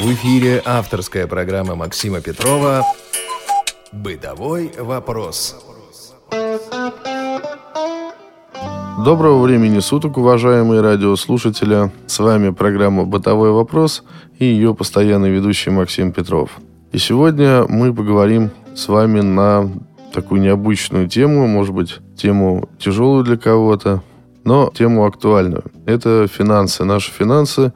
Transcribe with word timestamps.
В 0.00 0.12
эфире 0.12 0.62
авторская 0.64 1.26
программа 1.26 1.74
Максима 1.74 2.20
Петрова 2.20 2.84
«Бытовой 3.90 4.70
вопрос». 4.78 5.56
Доброго 9.04 9.42
времени 9.42 9.80
суток, 9.80 10.16
уважаемые 10.16 10.82
радиослушатели. 10.82 11.90
С 12.06 12.20
вами 12.20 12.50
программа 12.50 13.06
«Бытовой 13.06 13.50
вопрос» 13.50 14.04
и 14.38 14.44
ее 14.44 14.72
постоянный 14.72 15.30
ведущий 15.30 15.70
Максим 15.70 16.12
Петров. 16.12 16.58
И 16.92 16.98
сегодня 16.98 17.64
мы 17.68 17.92
поговорим 17.92 18.50
с 18.76 18.86
вами 18.86 19.20
на 19.20 19.68
такую 20.14 20.40
необычную 20.40 21.08
тему, 21.08 21.48
может 21.48 21.74
быть, 21.74 21.98
тему 22.16 22.68
тяжелую 22.78 23.24
для 23.24 23.36
кого-то, 23.36 24.04
но 24.44 24.70
тему 24.72 25.06
актуальную. 25.06 25.64
Это 25.86 26.28
финансы, 26.28 26.84
наши 26.84 27.10
финансы 27.10 27.72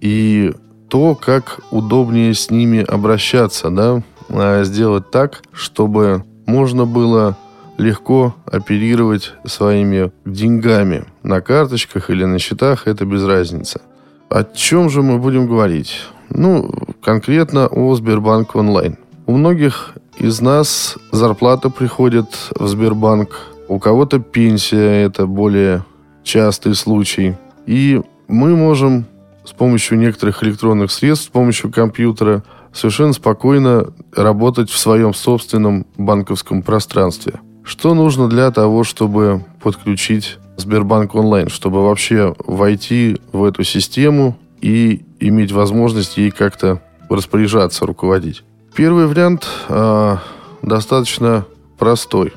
и 0.00 0.52
то, 0.88 1.14
как 1.14 1.60
удобнее 1.70 2.34
с 2.34 2.50
ними 2.50 2.82
обращаться, 2.82 3.70
да, 3.70 4.02
а 4.28 4.64
сделать 4.64 5.10
так, 5.10 5.42
чтобы 5.52 6.24
можно 6.46 6.86
было 6.86 7.36
легко 7.78 8.34
оперировать 8.46 9.32
своими 9.44 10.12
деньгами 10.24 11.04
на 11.22 11.40
карточках 11.40 12.10
или 12.10 12.24
на 12.24 12.38
счетах, 12.38 12.86
это 12.86 13.04
без 13.04 13.24
разницы. 13.24 13.80
О 14.28 14.44
чем 14.44 14.90
же 14.90 15.02
мы 15.02 15.18
будем 15.18 15.46
говорить? 15.46 16.02
Ну, 16.30 16.70
конкретно 17.02 17.66
о 17.66 17.94
Сбербанк 17.94 18.56
онлайн. 18.56 18.96
У 19.26 19.36
многих 19.36 19.94
из 20.18 20.40
нас 20.40 20.96
зарплата 21.12 21.70
приходит 21.70 22.26
в 22.58 22.66
Сбербанк, 22.68 23.30
у 23.68 23.78
кого-то 23.78 24.18
пенсия, 24.18 25.04
это 25.04 25.26
более 25.26 25.84
частый 26.22 26.74
случай. 26.74 27.34
И 27.66 28.00
мы 28.28 28.56
можем 28.56 29.06
с 29.44 29.52
помощью 29.52 29.98
некоторых 29.98 30.42
электронных 30.42 30.90
средств, 30.90 31.26
с 31.26 31.28
помощью 31.28 31.70
компьютера, 31.70 32.42
совершенно 32.72 33.12
спокойно 33.12 33.92
работать 34.14 34.70
в 34.70 34.78
своем 34.78 35.14
собственном 35.14 35.86
банковском 35.96 36.62
пространстве. 36.62 37.40
Что 37.62 37.94
нужно 37.94 38.28
для 38.28 38.50
того, 38.50 38.84
чтобы 38.84 39.44
подключить 39.62 40.38
Сбербанк 40.56 41.14
онлайн, 41.14 41.48
чтобы 41.48 41.82
вообще 41.82 42.34
войти 42.46 43.16
в 43.32 43.44
эту 43.44 43.64
систему 43.64 44.38
и 44.60 45.04
иметь 45.20 45.52
возможность 45.52 46.16
ей 46.16 46.30
как-то 46.30 46.82
распоряжаться, 47.08 47.86
руководить? 47.86 48.44
Первый 48.74 49.06
вариант 49.06 49.46
э, 49.68 50.16
достаточно 50.62 51.46
простой. 51.78 52.32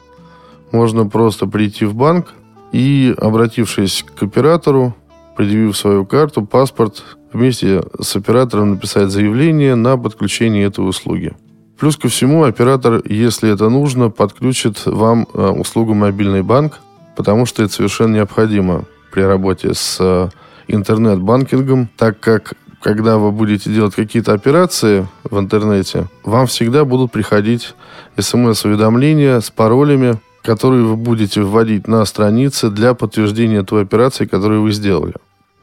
Можно 0.71 1.07
просто 1.07 1.47
прийти 1.47 1.85
в 1.85 1.93
банк 1.95 2.33
и, 2.71 3.13
обратившись 3.17 4.03
к 4.15 4.23
оператору, 4.23 4.95
предъявив 5.37 5.77
свою 5.77 6.05
карту, 6.05 6.45
паспорт, 6.45 7.03
вместе 7.31 7.83
с 8.01 8.15
оператором 8.15 8.71
написать 8.71 9.11
заявление 9.11 9.75
на 9.75 9.95
подключение 9.95 10.65
этой 10.65 10.87
услуги. 10.87 11.33
Плюс 11.79 11.95
ко 11.95 12.07
всему, 12.07 12.43
оператор, 12.43 13.03
если 13.05 13.53
это 13.53 13.69
нужно, 13.69 14.09
подключит 14.09 14.85
вам 14.87 15.27
э, 15.31 15.47
услугу 15.49 15.93
мобильный 15.93 16.41
банк, 16.41 16.79
потому 17.15 17.45
что 17.45 17.63
это 17.63 17.71
совершенно 17.71 18.15
необходимо 18.15 18.85
при 19.11 19.21
работе 19.21 19.75
с 19.75 19.97
э, 19.99 20.29
интернет-банкингом, 20.67 21.87
так 21.95 22.19
как 22.19 22.53
когда 22.81 23.17
вы 23.17 23.31
будете 23.31 23.71
делать 23.71 23.93
какие-то 23.93 24.33
операции 24.33 25.07
в 25.23 25.37
интернете, 25.39 26.07
вам 26.23 26.47
всегда 26.47 26.83
будут 26.83 27.11
приходить 27.11 27.75
смс-уведомления 28.17 29.39
с 29.39 29.51
паролями, 29.51 30.19
которые 30.47 30.85
вы 30.85 30.95
будете 30.95 31.41
вводить 31.41 31.89
на 31.89 32.05
странице 32.05 32.69
для 32.69 32.93
подтверждения 32.93 33.63
той 33.63 33.83
операции, 33.83 34.25
которую 34.25 34.61
вы 34.61 34.71
сделали. 34.71 35.13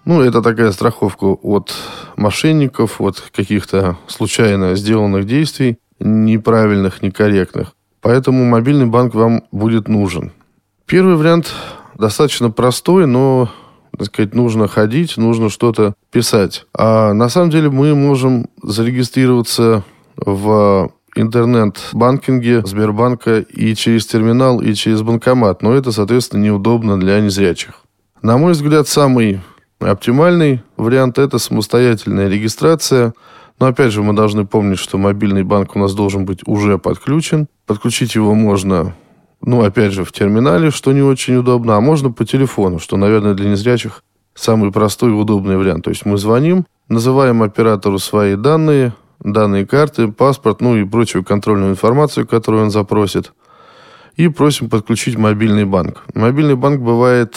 Ну, 0.05 0.21
это 0.21 0.43
такая 0.43 0.73
страховка 0.73 1.25
от 1.25 1.73
мошенников, 2.17 3.01
от 3.01 3.19
каких-то 3.35 3.97
случайно 4.09 4.75
сделанных 4.75 5.25
действий, 5.25 5.79
неправильных, 6.01 7.01
некорректных. 7.01 7.73
Поэтому 8.03 8.45
мобильный 8.45 8.85
банк 8.85 9.15
вам 9.15 9.45
будет 9.53 9.89
нужен. 9.89 10.33
Первый 10.85 11.17
вариант 11.17 11.55
достаточно 11.97 12.51
простой, 12.51 13.07
но, 13.07 13.49
так 13.97 14.09
сказать, 14.09 14.35
нужно 14.35 14.69
ходить, 14.69 15.17
нужно 15.17 15.49
что-то 15.49 15.95
писать. 16.13 16.67
А 16.77 17.15
на 17.15 17.31
самом 17.31 17.49
деле 17.49 17.71
мы 17.71 17.95
можем 17.95 18.51
зарегистрироваться 18.63 19.83
в 20.17 20.91
интернет-банкинге 21.15 22.65
Сбербанка 22.67 23.41
и 23.41 23.75
через 23.75 24.07
терминал, 24.07 24.61
и 24.61 24.75
через 24.75 25.03
банкомат. 25.03 25.63
Но 25.63 25.73
это, 25.73 25.93
соответственно, 25.93 26.43
неудобно 26.43 26.99
для 26.99 27.21
незрячих. 27.21 27.83
На 28.23 28.39
мой 28.39 28.53
взгляд, 28.53 28.89
самый 28.89 29.41
Оптимальный 29.91 30.63
вариант– 30.77 31.19
это 31.19 31.39
самостоятельная 31.39 32.29
регистрация. 32.29 33.13
Но 33.61 33.67
опять 33.67 33.93
же, 33.93 34.03
мы 34.03 34.15
должны 34.15 34.47
помнить, 34.47 34.79
что 34.79 34.99
мобильный 34.99 35.43
банк 35.43 35.77
у 35.77 35.79
нас 35.79 35.95
должен 35.95 36.25
быть 36.25 36.41
уже 36.47 36.79
подключен. 36.79 37.49
Подключить 37.67 38.15
его 38.15 38.35
можно, 38.35 38.95
ну, 39.43 39.63
опять 39.63 39.93
же, 39.93 40.05
в 40.05 40.13
терминале, 40.13 40.71
что 40.71 40.93
не 40.93 41.03
очень 41.03 41.37
удобно, 41.37 41.77
а 41.77 41.81
можно 41.81 42.11
по 42.11 42.25
телефону, 42.25 42.79
что, 42.79 42.97
наверное, 42.97 43.35
для 43.35 43.51
незрячих 43.51 44.03
самый 44.35 44.73
простой 44.73 45.11
и 45.11 45.15
удобный 45.15 45.57
вариант. 45.57 45.85
То 45.85 45.91
есть 45.91 46.07
мы 46.07 46.17
звоним, 46.17 46.67
называем 46.89 47.43
оператору 47.43 47.99
свои 47.99 48.37
данные, 48.37 48.95
данные 49.25 49.67
карты, 49.67 50.09
паспорт, 50.09 50.61
ну 50.61 50.77
и 50.77 50.85
прочую 50.85 51.25
контрольную 51.25 51.73
информацию, 51.73 52.27
которую 52.27 52.65
он 52.65 52.71
запросит, 52.71 53.33
и 54.17 54.29
просим 54.29 54.69
подключить 54.69 55.19
мобильный 55.19 55.65
банк. 55.65 56.05
Мобильный 56.15 56.55
банк 56.55 56.81
бывает 56.81 57.37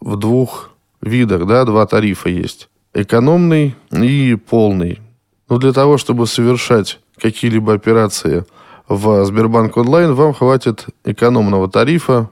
в 0.00 0.16
двух 0.16 0.70
видах, 1.02 1.46
да, 1.46 1.64
два 1.64 1.84
тарифа 1.86 2.30
есть. 2.30 2.68
Экономный 2.94 3.74
и 3.90 4.36
полный. 4.36 5.00
Но 5.48 5.58
для 5.58 5.72
того, 5.72 5.98
чтобы 5.98 6.26
совершать 6.26 7.00
какие-либо 7.20 7.74
операции 7.74 8.46
в 8.88 9.24
Сбербанк 9.24 9.76
онлайн, 9.76 10.14
вам 10.14 10.32
хватит 10.32 10.86
экономного 11.04 11.68
тарифа. 11.68 12.30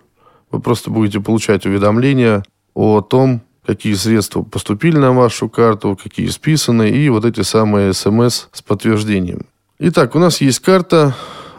Вы 0.50 0.60
просто 0.60 0.90
будете 0.90 1.20
получать 1.20 1.66
уведомления 1.66 2.44
о 2.74 3.00
том, 3.02 3.42
какие 3.66 3.94
средства 3.94 4.42
поступили 4.42 4.96
на 4.96 5.12
вашу 5.12 5.48
карту, 5.48 5.98
какие 6.00 6.28
списаны, 6.28 6.90
и 6.90 7.08
вот 7.08 7.24
эти 7.24 7.42
самые 7.42 7.92
смс 7.92 8.46
с 8.52 8.62
подтверждением. 8.62 9.46
Итак, 9.78 10.14
у 10.14 10.18
нас 10.18 10.40
есть 10.40 10.60
карта, 10.60 11.14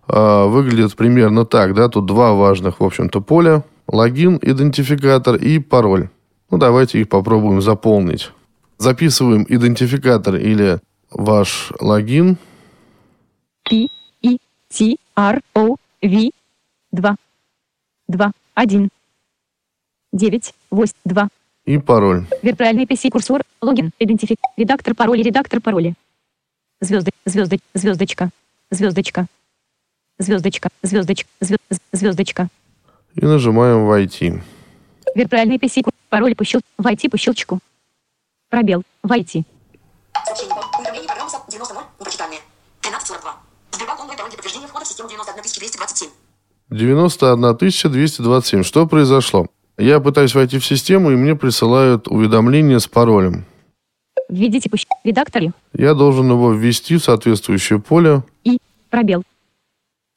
э, 0.08 0.44
выглядит 0.46 0.94
примерно 0.96 1.44
так. 1.44 1.74
Да? 1.74 1.88
Тут 1.88 2.06
два 2.06 2.32
важных, 2.32 2.80
в 2.80 2.84
общем-то, 2.84 3.20
поля. 3.20 3.64
Логин, 3.88 4.38
идентификатор 4.40 5.34
и 5.36 5.58
пароль. 5.58 6.08
Ну, 6.50 6.58
давайте 6.58 7.00
их 7.00 7.08
попробуем 7.08 7.60
заполнить. 7.60 8.30
Записываем 8.78 9.44
идентификатор 9.48 10.36
или 10.36 10.80
ваш 11.10 11.72
логин. 11.80 12.36
P, 13.64 13.88
E, 14.22 14.38
T, 14.68 14.96
R, 15.16 15.40
O, 15.54 15.76
V, 16.02 16.30
2, 16.92 17.16
2, 18.08 18.32
1, 18.54 18.90
9, 20.12 20.54
8, 20.70 20.94
2. 21.04 21.28
И 21.64 21.78
пароль. 21.78 22.26
Виртуальный 22.42 22.84
PC 22.84 23.10
курсор, 23.10 23.42
логин, 23.60 23.92
идентифик, 23.98 24.38
редактор 24.56 24.94
пароля, 24.94 25.22
редактор 25.22 25.60
пароля. 25.60 25.94
Звезды, 26.80 27.12
звезды, 27.24 27.60
звездочка, 27.74 28.30
звездочка, 28.70 29.26
звездочка, 30.18 30.68
звездочка, 30.82 31.28
звездочка. 31.92 32.48
И 33.14 33.24
нажимаем 33.24 33.86
«Войти». 33.86 34.34
Виртуальный 35.14 35.58
PC 35.58 35.84
Пароль 36.08 36.34
по 36.34 36.44
щелчку. 36.44 36.68
Войти 36.78 37.08
по 37.08 37.16
щелчку. 37.16 37.58
Пробел. 38.50 38.82
Войти. 39.02 39.44
Сбербанк 43.72 44.00
онлайн 44.00 44.18
пароль 44.18 44.28
для 44.30 44.36
подтверждения 44.36 44.66
входа 44.66 44.84
в 44.84 44.88
систему 44.88 45.08
91227. 45.08 46.10
91 46.70 47.92
227. 47.92 48.62
Что 48.62 48.86
произошло? 48.86 49.46
Я 49.82 49.98
пытаюсь 49.98 50.32
войти 50.32 50.60
в 50.60 50.64
систему, 50.64 51.10
и 51.10 51.16
мне 51.16 51.34
присылают 51.34 52.06
уведомление 52.06 52.78
с 52.78 52.86
паролем. 52.86 53.44
Введите 54.28 54.70
пущ... 54.70 54.84
редакторе 55.02 55.50
Я 55.74 55.94
должен 55.94 56.30
его 56.30 56.52
ввести 56.52 56.98
в 56.98 57.02
соответствующее 57.02 57.80
поле 57.80 58.22
и 58.44 58.58
пробел. 58.90 59.24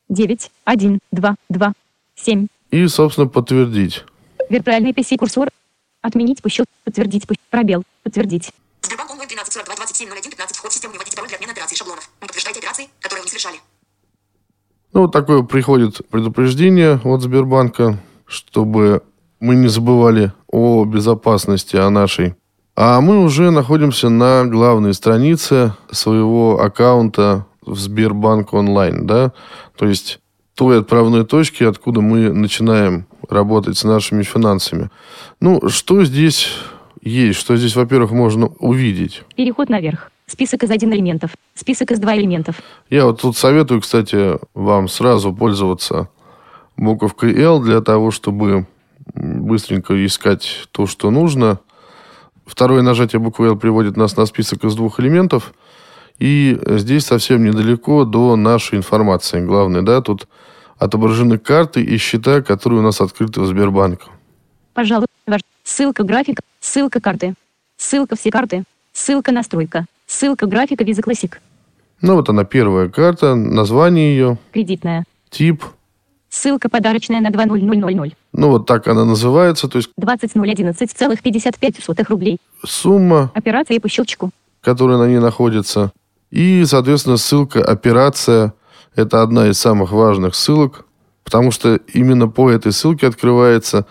9, 0.07 0.51
1, 0.65 0.99
2, 1.11 1.35
2, 1.49 1.73
7. 2.13 2.47
и, 2.69 2.85
собственно, 2.85 3.25
подтвердить. 3.25 4.03
Виртуальный 4.51 4.91
PC 4.91 5.17
курсор. 5.17 5.49
Отменить 6.03 6.43
пущу. 6.43 6.65
Подтвердить 6.83 7.25
пущ... 7.25 7.39
Пробел. 7.49 7.81
Подтвердить. 8.03 8.51
Сбербанк 8.83 9.09
онлайн 9.13 9.29
13 9.29 9.51
42 9.51 9.75
27 9.77 10.09
01 10.11 10.29
15. 10.29 10.57
Вход 10.57 10.69
в 10.69 10.73
систему 10.75 10.93
не 10.93 10.99
вводите 10.99 11.17
пароль 11.17 11.29
для 11.29 11.37
отмены 11.37 11.53
операций 11.53 11.75
шаблонов. 11.75 12.07
Не 12.21 12.27
подтверждайте 12.27 12.59
операции, 12.59 12.87
которые 12.99 13.23
вы 13.23 13.25
не 13.25 13.29
совершали. 13.31 13.57
Ну, 14.93 15.01
вот 15.01 15.11
такое 15.11 15.41
приходит 15.41 16.07
предупреждение 16.09 17.01
от 17.03 17.23
Сбербанка, 17.23 17.97
чтобы 18.27 19.01
мы 19.39 19.55
не 19.55 19.67
забывали 19.67 20.31
о 20.47 20.85
безопасности, 20.85 21.75
о 21.75 21.89
нашей. 21.89 22.35
А 22.75 22.99
мы 23.01 23.23
уже 23.23 23.51
находимся 23.51 24.09
на 24.09 24.45
главной 24.45 24.93
странице 24.93 25.73
своего 25.91 26.61
аккаунта 26.61 27.45
в 27.65 27.77
Сбербанк 27.79 28.53
онлайн, 28.53 29.07
да, 29.07 29.31
то 29.77 29.85
есть 29.85 30.19
той 30.55 30.79
отправной 30.79 31.25
точки, 31.25 31.63
откуда 31.63 32.01
мы 32.01 32.31
начинаем 32.31 33.07
работать 33.29 33.77
с 33.77 33.83
нашими 33.83 34.23
финансами. 34.23 34.89
Ну, 35.39 35.69
что 35.69 36.03
здесь 36.03 36.49
есть? 37.01 37.39
Что 37.39 37.57
здесь, 37.57 37.75
во-первых, 37.75 38.11
можно 38.11 38.47
увидеть? 38.59 39.23
Переход 39.35 39.69
наверх. 39.69 40.11
Список 40.27 40.63
из 40.63 40.71
один 40.71 40.91
элементов. 40.93 41.31
Список 41.53 41.91
из 41.91 41.99
два 41.99 42.15
элементов. 42.17 42.55
Я 42.89 43.05
вот 43.05 43.21
тут 43.21 43.37
советую, 43.37 43.81
кстати, 43.81 44.39
вам 44.53 44.87
сразу 44.87 45.33
пользоваться 45.33 46.09
буковкой 46.77 47.39
L 47.39 47.61
для 47.61 47.81
того, 47.81 48.11
чтобы 48.11 48.65
быстренько 49.13 50.05
искать 50.05 50.67
то, 50.71 50.87
что 50.87 51.11
нужно. 51.11 51.59
Второе 52.45 52.81
нажатие 52.81 53.19
буквы 53.19 53.47
L 53.47 53.55
приводит 53.57 53.97
нас 53.97 54.17
на 54.17 54.25
список 54.25 54.63
из 54.63 54.75
двух 54.75 54.99
элементов. 54.99 55.53
И 56.19 56.59
здесь 56.65 57.05
совсем 57.05 57.43
недалеко 57.43 58.05
до 58.05 58.35
нашей 58.35 58.77
информации. 58.77 59.41
Главное, 59.45 59.81
да, 59.81 60.01
тут 60.01 60.27
отображены 60.77 61.37
карты 61.37 61.81
и 61.83 61.97
счета, 61.97 62.41
которые 62.41 62.79
у 62.79 62.83
нас 62.83 63.01
открыты 63.01 63.41
в 63.41 63.47
Сбербанке. 63.47 64.05
Пожалуй, 64.73 65.07
ваш... 65.25 65.41
Ссылка 65.63 66.03
график. 66.03 66.39
Ссылка 66.59 67.01
карты. 67.01 67.33
Ссылка 67.77 68.15
все 68.15 68.29
карты. 68.29 68.63
Ссылка 68.93 69.31
настройка. 69.31 69.85
Ссылка 70.05 70.45
графика 70.45 70.83
Visa 70.83 71.01
Classic. 71.03 71.33
Ну, 72.01 72.15
вот 72.15 72.29
она 72.29 72.43
первая 72.43 72.89
карта, 72.89 73.35
название 73.35 74.15
ее, 74.15 74.37
Кредитная. 74.51 75.05
тип. 75.29 75.63
Ссылка 76.35 76.67
подарочная 76.67 77.21
на 77.21 77.31
20000. 77.31 78.13
Ну, 78.33 78.49
вот 78.49 78.65
так 78.65 78.89
она 78.89 79.05
называется, 79.05 79.69
то 79.69 79.77
есть 79.77 79.89
20011,55 79.97 82.05
рублей. 82.09 82.39
сумма, 82.65 83.31
Операция 83.33 83.79
по 83.79 83.87
щелчку. 83.87 84.31
которая 84.61 84.97
на 84.97 85.07
ней 85.07 85.19
находится. 85.19 85.93
И, 86.31 86.65
соответственно, 86.65 87.15
ссылка 87.17 87.63
«Операция»– 87.63 88.53
это 88.95 89.21
одна 89.21 89.47
из 89.47 89.57
самых 89.59 89.91
важных 89.93 90.35
ссылок, 90.35 90.85
потому 91.23 91.51
что 91.51 91.75
именно 91.93 92.27
по 92.27 92.51
этой 92.51 92.73
ссылке 92.73 93.07
открывается 93.07 93.85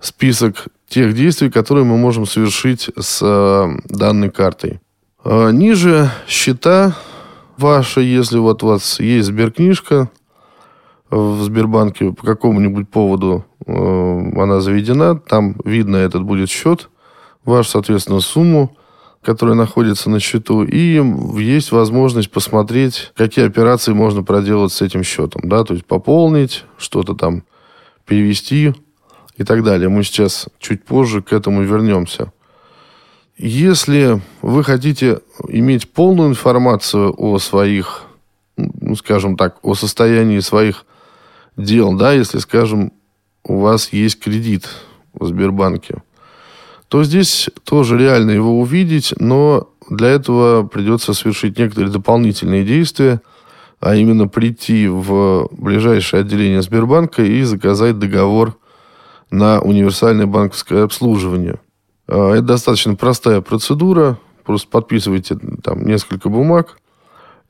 список 0.00 0.66
тех 0.88 1.14
действий, 1.14 1.48
которые 1.50 1.84
мы 1.84 1.96
можем 1.96 2.26
совершить 2.26 2.90
с 2.98 3.20
э, 3.22 3.68
данной 3.88 4.28
картой. 4.30 4.80
А 5.24 5.50
ниже 5.50 6.10
счета 6.28 6.94
ваши, 7.56 8.02
если 8.02 8.38
вот 8.38 8.62
у 8.64 8.66
вас 8.66 9.00
есть 9.00 9.28
сберкнижка 9.28 10.10
в 11.10 11.42
Сбербанке 11.42 12.12
по 12.12 12.24
какому-нибудь 12.24 12.88
поводу 12.88 13.44
э, 13.66 13.72
она 13.72 14.60
заведена, 14.60 15.18
там 15.18 15.56
видно 15.64 15.96
этот 15.96 16.22
будет 16.22 16.50
счет, 16.50 16.88
ваш, 17.44 17.68
соответственно, 17.68 18.20
сумму, 18.20 18.76
которая 19.22 19.54
находится 19.54 20.08
на 20.08 20.20
счету, 20.20 20.62
и 20.62 21.02
есть 21.38 21.72
возможность 21.72 22.30
посмотреть, 22.30 23.12
какие 23.16 23.46
операции 23.46 23.92
можно 23.92 24.22
проделать 24.22 24.72
с 24.72 24.80
этим 24.82 25.02
счетом, 25.02 25.42
да, 25.44 25.64
то 25.64 25.74
есть 25.74 25.84
пополнить, 25.84 26.64
что-то 26.78 27.14
там 27.14 27.42
перевести 28.06 28.72
и 29.36 29.44
так 29.44 29.62
далее. 29.62 29.88
Мы 29.88 30.04
сейчас 30.04 30.48
чуть 30.58 30.84
позже 30.84 31.22
к 31.22 31.32
этому 31.32 31.62
вернемся. 31.62 32.32
Если 33.36 34.20
вы 34.42 34.64
хотите 34.64 35.20
иметь 35.48 35.90
полную 35.90 36.28
информацию 36.28 37.14
о 37.16 37.38
своих, 37.38 38.02
ну, 38.56 38.94
скажем 38.96 39.36
так, 39.36 39.58
о 39.62 39.74
состоянии 39.74 40.40
своих 40.40 40.84
дел, 41.56 41.94
да, 41.94 42.12
если, 42.12 42.38
скажем, 42.38 42.92
у 43.44 43.58
вас 43.60 43.92
есть 43.92 44.20
кредит 44.20 44.68
в 45.12 45.26
Сбербанке, 45.26 46.02
то 46.88 47.04
здесь 47.04 47.48
тоже 47.64 47.98
реально 47.98 48.32
его 48.32 48.58
увидеть, 48.58 49.14
но 49.18 49.70
для 49.88 50.08
этого 50.08 50.66
придется 50.66 51.14
совершить 51.14 51.58
некоторые 51.58 51.92
дополнительные 51.92 52.64
действия, 52.64 53.20
а 53.80 53.94
именно 53.94 54.28
прийти 54.28 54.88
в 54.88 55.48
ближайшее 55.52 56.20
отделение 56.20 56.62
Сбербанка 56.62 57.22
и 57.22 57.42
заказать 57.42 57.98
договор 57.98 58.56
на 59.30 59.60
универсальное 59.60 60.26
банковское 60.26 60.84
обслуживание. 60.84 61.60
А, 62.06 62.32
Это 62.32 62.42
достаточно 62.42 62.94
простая 62.94 63.40
процедура, 63.40 64.18
просто 64.44 64.68
подписываете 64.68 65.38
там 65.62 65.86
несколько 65.86 66.28
бумаг, 66.28 66.78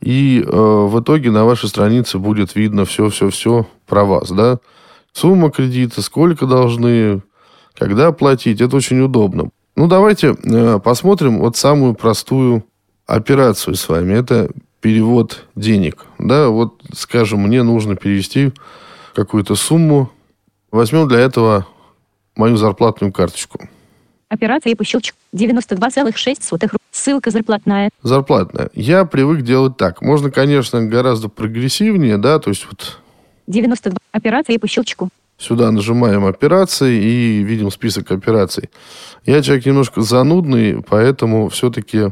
и 0.00 0.43
э, 0.43 0.47
в 0.50 1.00
итоге 1.00 1.31
на 1.31 1.44
вашей 1.44 1.69
странице 1.69 2.19
будет 2.19 2.55
видно 2.55 2.85
все-все-все 2.85 3.67
про 3.87 4.05
вас, 4.05 4.31
да. 4.31 4.58
Сумма 5.12 5.50
кредита, 5.50 6.02
сколько 6.02 6.47
должны, 6.47 7.23
когда 7.75 8.12
платить, 8.12 8.61
это 8.61 8.76
очень 8.76 9.00
удобно. 9.00 9.50
Ну, 9.76 9.87
давайте 9.88 10.37
э, 10.43 10.79
посмотрим 10.82 11.38
вот 11.38 11.56
самую 11.56 11.94
простую 11.94 12.64
операцию 13.06 13.75
с 13.75 13.88
вами. 13.88 14.14
Это 14.14 14.50
перевод 14.81 15.44
денег. 15.55 16.06
Да, 16.19 16.49
вот, 16.49 16.82
скажем, 16.94 17.41
мне 17.41 17.62
нужно 17.62 17.96
перевести 17.96 18.53
какую-то 19.14 19.55
сумму. 19.55 20.11
Возьмем 20.70 21.08
для 21.08 21.19
этого 21.20 21.67
мою 22.37 22.56
зарплатную 22.56 23.12
карточку. 23.12 23.69
Операция 24.29 24.76
по 24.76 24.85
щелчку. 24.85 25.17
92,6 25.35 26.61
рублей. 26.62 26.80
Ссылка 27.00 27.31
зарплатная. 27.31 27.88
Зарплатная. 28.02 28.69
Я 28.75 29.06
привык 29.06 29.41
делать 29.41 29.79
так. 29.79 30.02
Можно, 30.02 30.31
конечно, 30.31 30.85
гораздо 30.85 31.31
прогрессивнее, 31.31 32.19
да, 32.19 32.38
то 32.38 32.50
есть 32.50 32.67
вот 32.67 32.98
92. 33.46 33.96
Операция 34.13 34.58
по 34.58 34.69
щелчку. 34.69 35.08
Сюда 35.39 35.70
нажимаем 35.70 36.27
операции 36.27 37.03
и 37.03 37.43
видим 37.43 37.70
список 37.70 38.10
операций. 38.10 38.69
Я 39.24 39.41
человек 39.41 39.65
немножко 39.65 40.03
занудный, 40.03 40.82
поэтому 40.82 41.48
все-таки 41.48 42.08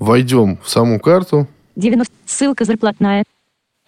войдем 0.00 0.58
в 0.60 0.68
саму 0.68 0.98
карту, 0.98 1.46
90. 1.76 2.12
Ссылка 2.24 2.64
зарплатная. 2.64 3.22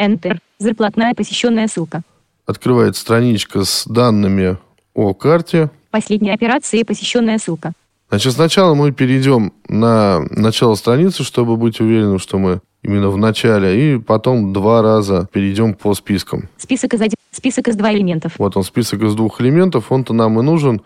Enter. 0.01 0.39
Зарплатная 0.61 1.15
посещенная 1.15 1.67
ссылка. 1.67 2.03
открывается 2.47 3.01
страничка 3.01 3.65
с 3.65 3.87
данными 3.89 4.57
о 4.95 5.15
карте. 5.15 5.71
Последняя 5.91 6.35
операция 6.35 6.85
посещенная 6.85 7.39
ссылка. 7.39 7.73
Значит, 8.09 8.33
сначала 8.33 8.75
мы 8.75 8.93
перейдем 8.93 9.53
на 9.69 10.21
начало 10.31 10.75
страницы, 10.77 11.25
чтобы 11.25 11.57
быть 11.57 11.81
уверенным, 11.81 12.19
что 12.19 12.39
мы 12.39 12.61
именно 12.83 13.11
в 13.11 13.19
начале, 13.19 13.95
и 13.95 13.99
потом 13.99 14.53
два 14.53 14.81
раза 14.81 15.29
перейдем 15.31 15.75
по 15.75 15.93
спискам. 15.95 16.49
Список 16.57 16.95
из 16.95 17.01
один. 17.03 17.17
Список 17.31 17.69
из 17.69 17.77
два 17.77 17.93
элементов. 17.93 18.33
Вот 18.39 18.57
он, 18.57 18.65
список 18.65 19.03
из 19.03 19.15
двух 19.15 19.41
элементов, 19.41 19.93
он-то 19.93 20.15
нам 20.15 20.41
и 20.41 20.43
нужен. 20.43 20.81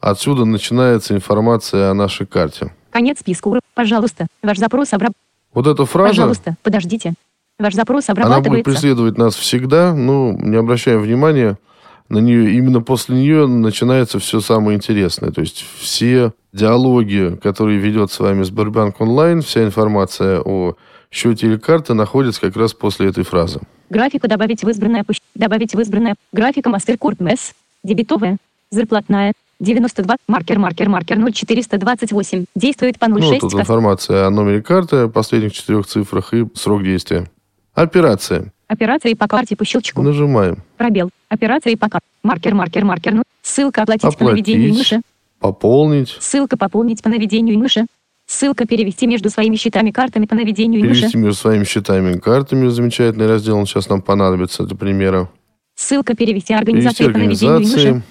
Отсюда 0.00 0.44
начинается 0.44 1.14
информация 1.14 1.90
о 1.90 1.94
нашей 1.94 2.26
карте. 2.26 2.72
Конец 2.90 3.20
списка. 3.20 3.60
Пожалуйста. 3.74 4.26
Ваш 4.42 4.58
запрос 4.58 4.92
обраб... 4.92 5.12
Вот 5.52 5.66
эта 5.66 5.84
фраза, 5.84 6.10
Пожалуйста. 6.10 6.56
Подождите. 6.62 7.14
Ваш 7.58 7.74
запрос 7.74 8.08
она 8.08 8.14
будет 8.14 8.26
обрабатывается. 8.26 8.70
преследовать 8.70 9.18
нас 9.18 9.34
всегда, 9.36 9.94
ну, 9.94 10.36
не 10.38 10.56
обращаем 10.56 11.00
внимания 11.00 11.58
на 12.08 12.18
нее. 12.18 12.54
Именно 12.56 12.80
после 12.80 13.16
нее 13.16 13.46
начинается 13.46 14.18
все 14.18 14.40
самое 14.40 14.76
интересное. 14.76 15.30
То 15.30 15.40
есть 15.40 15.64
все 15.78 16.32
диалоги, 16.52 17.38
которые 17.42 17.78
ведет 17.78 18.10
с 18.12 18.18
вами 18.20 18.42
Сбербанк 18.42 19.00
онлайн, 19.00 19.42
вся 19.42 19.64
информация 19.64 20.40
о 20.40 20.74
счете 21.10 21.46
или 21.46 21.56
карте 21.56 21.94
находится 21.94 22.40
как 22.40 22.56
раз 22.56 22.74
после 22.74 23.08
этой 23.08 23.24
фразы. 23.24 23.60
Графику 23.90 24.26
добавить 24.28 24.62
в 24.64 24.68
избранное. 24.68 25.04
Добавить 25.34 25.74
в 25.74 25.80
избранное. 25.80 26.14
Графика 26.32 26.70
MasterCard 26.70 27.18
MES. 27.18 27.52
Дебетовая. 27.82 28.38
Зарплатная. 28.70 29.32
92. 29.60 30.16
Маркер, 30.26 30.58
маркер, 30.58 30.88
маркер 30.88 31.18
0428. 31.18 32.44
Действует 32.56 32.98
по 32.98 33.08
Ну, 33.08 33.20
06. 33.20 33.40
тут 33.40 33.52
кос- 33.52 33.60
информация 33.60 34.26
о 34.26 34.30
номере 34.30 34.62
карты, 34.62 35.08
последних 35.08 35.52
четырех 35.52 35.86
цифрах 35.86 36.34
и 36.34 36.46
срок 36.54 36.82
действия. 36.82 37.30
Операция. 37.74 38.52
Операции 38.68 39.14
по 39.14 39.28
карте 39.28 39.56
по 39.56 39.64
щелчку. 39.64 40.02
Нажимаем. 40.02 40.58
Пробел. 40.76 41.10
Операции 41.28 41.74
по 41.74 41.88
карте. 41.88 42.06
Маркер, 42.22 42.54
маркер, 42.54 42.84
маркер. 42.84 43.14
ну, 43.14 43.22
Ссылка 43.42 43.82
оплатить, 43.82 44.02
по 44.02 44.08
Оплатить. 44.08 44.46
наведению 44.46 44.74
мыши. 44.74 45.00
Пополнить. 45.38 46.16
Ссылка 46.20 46.56
пополнить 46.56 47.02
по 47.02 47.08
наведению 47.10 47.58
мыши. 47.58 47.86
Ссылка 48.26 48.66
перевести 48.66 49.06
между 49.06 49.28
своими 49.28 49.56
счетами 49.56 49.90
картами 49.90 50.24
по 50.24 50.34
наведению 50.34 50.80
и 50.80 50.84
мыши. 50.84 51.00
Перевести 51.00 51.18
между 51.18 51.38
своими 51.40 51.64
счетами 51.64 52.18
картами. 52.18 52.68
Замечательный 52.68 53.26
раздел, 53.26 53.58
он 53.58 53.66
сейчас 53.66 53.88
нам 53.90 54.00
понадобится 54.00 54.64
для 54.64 54.76
примера. 54.76 55.28
Ссылка 55.76 56.14
перевести 56.14 56.54
Перевести 56.54 56.54
организации 56.54 57.04
по 57.12 57.18
наведению 57.18 57.58
мыши. 57.60 57.74
организации, 57.74 58.02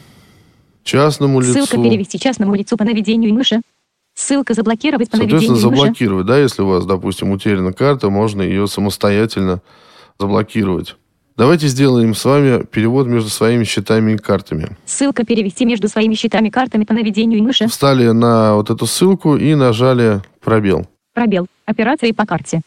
частному 0.83 1.39
лицу. 1.39 1.53
Ссылка 1.53 1.77
перевести 1.77 2.19
частному 2.19 2.53
лицу 2.53 2.77
по 2.77 2.83
наведению 2.83 3.33
мыши. 3.33 3.61
Ссылка 4.15 4.53
заблокировать 4.53 5.09
по 5.09 5.17
Соответственно, 5.17 5.53
наведению 5.55 5.71
мыши. 5.71 5.81
заблокировать, 5.85 6.25
да, 6.27 6.37
если 6.37 6.61
у 6.61 6.67
вас, 6.67 6.85
допустим, 6.85 7.31
утеряна 7.31 7.73
карта, 7.73 8.11
можно 8.11 8.43
ее 8.43 8.67
самостоятельно 8.67 9.61
заблокировать. 10.19 10.95
Давайте 11.35 11.67
сделаем 11.67 12.13
с 12.13 12.23
вами 12.25 12.63
перевод 12.63 13.07
между 13.07 13.29
своими 13.29 13.63
счетами 13.63 14.11
и 14.13 14.17
картами. 14.17 14.77
Ссылка 14.85 15.25
перевести 15.25 15.65
между 15.65 15.87
своими 15.87 16.13
счетами 16.13 16.49
картами 16.49 16.83
по 16.83 16.93
наведению 16.93 17.39
и 17.39 17.41
мыши. 17.41 17.67
Встали 17.67 18.07
на 18.11 18.55
вот 18.55 18.69
эту 18.69 18.85
ссылку 18.85 19.35
и 19.35 19.55
нажали 19.55 20.21
пробел. 20.41 20.85
Пробел. 21.13 21.47
Операции 21.65 22.11
по 22.11 22.25
карте. 22.27 22.61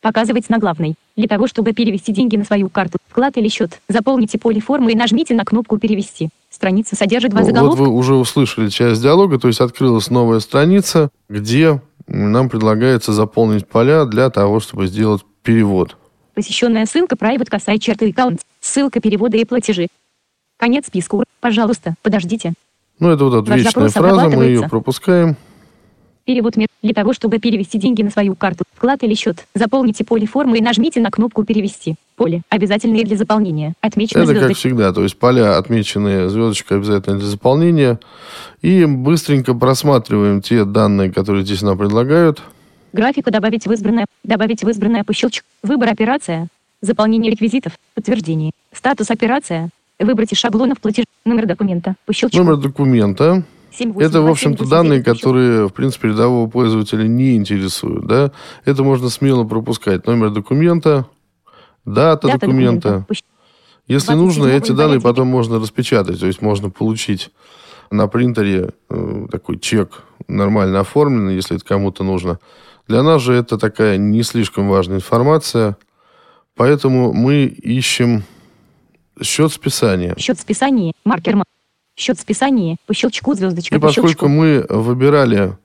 Показывать 0.00 0.48
на 0.50 0.58
главной. 0.58 0.94
Для 1.16 1.26
того, 1.28 1.46
чтобы 1.46 1.72
перевести 1.72 2.12
деньги 2.12 2.36
на 2.36 2.44
свою 2.44 2.68
карту, 2.68 2.98
вклад 3.08 3.36
или 3.36 3.48
счет, 3.48 3.80
заполните 3.88 4.38
поле 4.38 4.60
формы 4.60 4.92
и 4.92 4.96
нажмите 4.96 5.34
на 5.34 5.44
кнопку 5.44 5.78
«Перевести». 5.78 6.30
Страница 6.50 6.96
содержит 6.96 7.30
два 7.30 7.40
Ну, 7.40 7.46
вот 7.46 7.54
заголовка. 7.54 7.82
вы 7.82 7.88
уже 7.88 8.14
услышали 8.14 8.68
часть 8.68 9.02
диалога, 9.02 9.38
то 9.38 9.48
есть 9.48 9.60
открылась 9.60 10.10
новая 10.10 10.40
страница, 10.40 11.10
где 11.28 11.80
нам 12.08 12.48
предлагается 12.48 13.12
заполнить 13.12 13.66
поля 13.68 14.04
для 14.04 14.28
того, 14.30 14.60
чтобы 14.60 14.86
сделать 14.86 15.22
перевод. 15.42 15.96
Посещенная 16.34 16.86
ссылка 16.86 17.14
Private 17.14 17.50
касай 17.50 17.78
черты 17.78 18.10
аккаунт. 18.10 18.40
Ссылка 18.60 19.00
перевода 19.00 19.36
и 19.36 19.44
платежи. 19.44 19.88
Конец 20.56 20.86
списка. 20.86 21.24
Пожалуйста, 21.40 21.94
подождите. 22.02 22.54
Ну, 22.98 23.10
это 23.10 23.24
вот 23.24 23.48
отличная 23.48 23.88
фраза, 23.88 24.28
мы 24.28 24.44
ее 24.44 24.68
пропускаем. 24.68 25.36
Перевод 26.24 26.56
мер. 26.56 26.68
Для 26.82 26.94
того, 26.94 27.12
чтобы 27.12 27.38
перевести 27.38 27.78
деньги 27.78 28.02
на 28.02 28.10
свою 28.10 28.36
карту, 28.36 28.62
вклад 28.74 29.02
или 29.02 29.14
счет, 29.14 29.44
заполните 29.54 30.04
поле 30.04 30.24
формы 30.26 30.58
и 30.58 30.62
нажмите 30.62 31.00
на 31.00 31.10
кнопку 31.10 31.44
«Перевести». 31.44 31.96
Поле, 32.14 32.42
обязательные 32.48 33.04
для 33.04 33.16
заполнения, 33.16 33.74
отмечено 33.80 34.20
Это 34.20 34.28
как 34.28 34.36
звездочкой. 34.38 34.70
всегда, 34.70 34.92
то 34.92 35.02
есть 35.02 35.18
поля, 35.18 35.58
отмеченные 35.58 36.28
звездочкой, 36.28 36.78
обязательно 36.78 37.18
для 37.18 37.26
заполнения. 37.26 37.98
И 38.60 38.84
быстренько 38.84 39.54
просматриваем 39.54 40.42
те 40.42 40.64
данные, 40.64 41.12
которые 41.12 41.44
здесь 41.44 41.62
нам 41.62 41.76
предлагают. 41.76 42.40
Графику 42.92 43.30
добавить 43.30 43.66
в 43.66 43.72
избранное, 43.72 44.06
добавить 44.22 44.62
в 44.62 44.68
избранное 44.68 45.04
по 45.04 45.12
щелчку. 45.12 45.46
Выбор 45.62 45.90
операция. 45.90 46.48
Заполнение 46.80 47.30
реквизитов. 47.30 47.72
Подтверждение. 47.94 48.52
Статус 48.72 49.10
операция. 49.10 49.70
Выбрать 49.98 50.32
из 50.32 50.38
шаблонов 50.38 50.80
платеж. 50.80 51.04
Номер 51.24 51.46
документа. 51.46 51.94
По 52.06 52.12
щелчку. 52.12 52.38
Номер 52.38 52.56
документа. 52.56 53.44
7, 53.70 53.98
Это, 54.02 54.20
в 54.20 54.26
общем-то, 54.28 54.64
8, 54.64 54.70
данные, 54.70 54.90
9, 55.00 55.04
по 55.04 55.10
щелчку. 55.10 55.20
которые, 55.28 55.68
в 55.68 55.72
принципе, 55.72 56.08
рядового 56.08 56.50
пользователя 56.50 57.04
не 57.04 57.36
интересуют. 57.36 58.06
Да? 58.06 58.32
Это 58.66 58.82
можно 58.82 59.08
смело 59.08 59.44
пропускать. 59.44 60.06
Номер 60.06 60.30
документа, 60.30 61.06
дата, 61.86 62.26
Дата 62.26 62.40
документа. 62.40 63.06
Щ- 63.10 63.22
Если 63.88 64.12
27 64.12 64.16
нужно, 64.16 64.46
эти 64.48 64.72
данные 64.72 64.98
9. 64.98 65.02
потом 65.02 65.28
можно 65.28 65.58
распечатать. 65.58 66.20
То 66.20 66.26
есть 66.26 66.42
можно 66.42 66.68
получить 66.68 67.30
на 67.90 68.08
принтере 68.08 68.70
э, 68.90 69.26
такой 69.30 69.58
чек 69.58 70.02
нормально 70.28 70.80
оформленный, 70.80 71.34
если 71.34 71.56
это 71.56 71.64
кому-то 71.64 72.04
нужно. 72.04 72.38
Для 72.88 73.02
нас 73.02 73.22
же 73.22 73.34
это 73.34 73.58
такая 73.58 73.96
не 73.96 74.22
слишком 74.22 74.68
важная 74.68 74.96
информация. 74.96 75.76
Поэтому 76.56 77.12
мы 77.12 77.44
ищем 77.44 78.24
счет 79.22 79.52
списания. 79.52 80.14
Счет 80.18 80.38
списания. 80.38 80.92
Маркер. 81.04 81.36
ма- 81.36 81.44
Счет 81.96 82.18
списания. 82.18 82.76
По 82.86 82.94
щелчку 82.94 83.34
звездочка. 83.34 83.74
И 83.74 83.78
по 83.78 83.86
поскольку 83.88 84.08
щелчку. 84.08 84.28
мы 84.28 84.66
выбирали, 84.68 85.56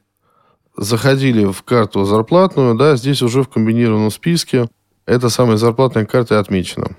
заходили 0.75 1.45
в 1.45 1.63
карту 1.63 2.03
зарплатную, 2.05 2.75
да, 2.75 2.95
здесь 2.95 3.21
уже 3.21 3.43
в 3.43 3.50
комбинированном 3.50 4.12
списке 4.12 4.67
эта 5.05 5.29
самая 5.29 5.57
зарплатная 5.57 6.05
карта 6.05 6.36
и 6.36 6.38
отмечена. 6.38 6.95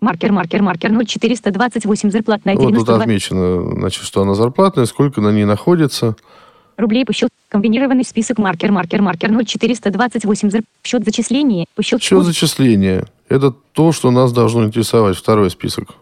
Маркер, 0.00 0.30
маркер, 0.32 0.62
маркер 0.62 0.90
0428 0.92 2.10
зарплатная 2.10 2.54
Вот 2.54 2.62
тут 2.64 2.72
92 2.72 3.00
отмечено, 3.02 3.70
значит, 3.74 4.04
что 4.04 4.22
она 4.22 4.34
зарплатная, 4.34 4.86
сколько 4.86 5.20
на 5.20 5.32
ней 5.32 5.44
находится. 5.44 6.16
Рублей 6.78 7.04
по 7.04 7.12
щелчку. 7.12 7.34
Комбинированный 7.48 8.04
список 8.04 8.38
маркер, 8.38 8.72
маркер, 8.72 9.02
маркер 9.02 9.30
0428 9.30 10.50
зар... 10.50 10.62
Счет 10.84 11.04
зачисления. 11.04 11.66
По 11.74 11.82
щелчку. 11.82 12.06
Счет 12.06 12.24
зачисления. 12.24 13.04
Это 13.28 13.50
то, 13.72 13.92
что 13.92 14.10
нас 14.10 14.32
должно 14.32 14.64
интересовать. 14.64 15.16
Второй 15.16 15.50
список. 15.50 15.94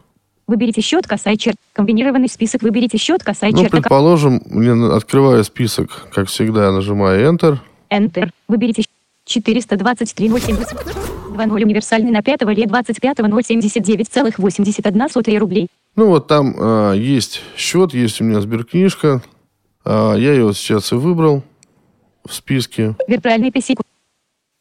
Выберите 0.47 0.81
счет, 0.81 1.07
касай 1.09 1.37
черт. 1.37 1.57
Комбинированный 1.73 2.29
список. 2.29 2.63
Выберите 2.63 2.99
счет, 2.99 3.25
касай 3.25 3.51
Ну, 3.51 3.59
черт. 3.63 3.71
предположим, 3.73 4.43
мне 4.47 4.73
открываю 4.95 5.43
список, 5.43 6.07
как 6.13 6.29
всегда, 6.29 6.71
нажимаю 6.71 7.29
Enter. 7.33 7.59
Enter. 7.91 8.31
Выберите 8.47 8.83
щ- 8.83 8.89
423 9.25 10.29
070 10.29 10.77
20 11.35 11.53
универсальный 11.65 12.11
на 12.13 12.23
5 12.23 12.43
лет 12.55 12.69
25 12.69 13.19
079,81 13.19 15.09
сотые 15.11 15.39
рублей. 15.39 15.67
Ну, 15.97 16.07
вот 16.07 16.29
там 16.29 16.55
а, 16.59 16.93
есть 16.93 17.43
счет, 17.57 17.93
есть 17.95 18.21
у 18.21 18.25
меня 18.25 18.41
сберкнижка. 18.41 19.23
А, 19.87 20.15
я 20.15 20.33
ее 20.33 20.53
сейчас 20.53 20.93
и 20.93 20.97
выбрал 20.97 21.45
в 22.27 22.35
списке. 22.35 22.97
Виртуальный 23.07 23.53
писик. 23.53 23.81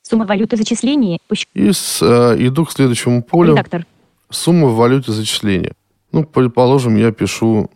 Сумма 0.03 0.25
валюты 0.25 0.55
зачисления. 0.55 1.17
И 1.55 1.71
с, 1.71 1.99
а, 2.03 2.35
иду 2.37 2.63
к 2.65 2.71
следующему 2.71 3.23
полю. 3.23 3.53
Редактор. 3.53 3.85
Сумма 4.29 4.67
в 4.67 4.75
валюте 4.75 5.11
зачисления. 5.11 5.73
Ну, 6.11 6.23
предположим, 6.23 6.95
я 6.95 7.11
пишу 7.11 7.71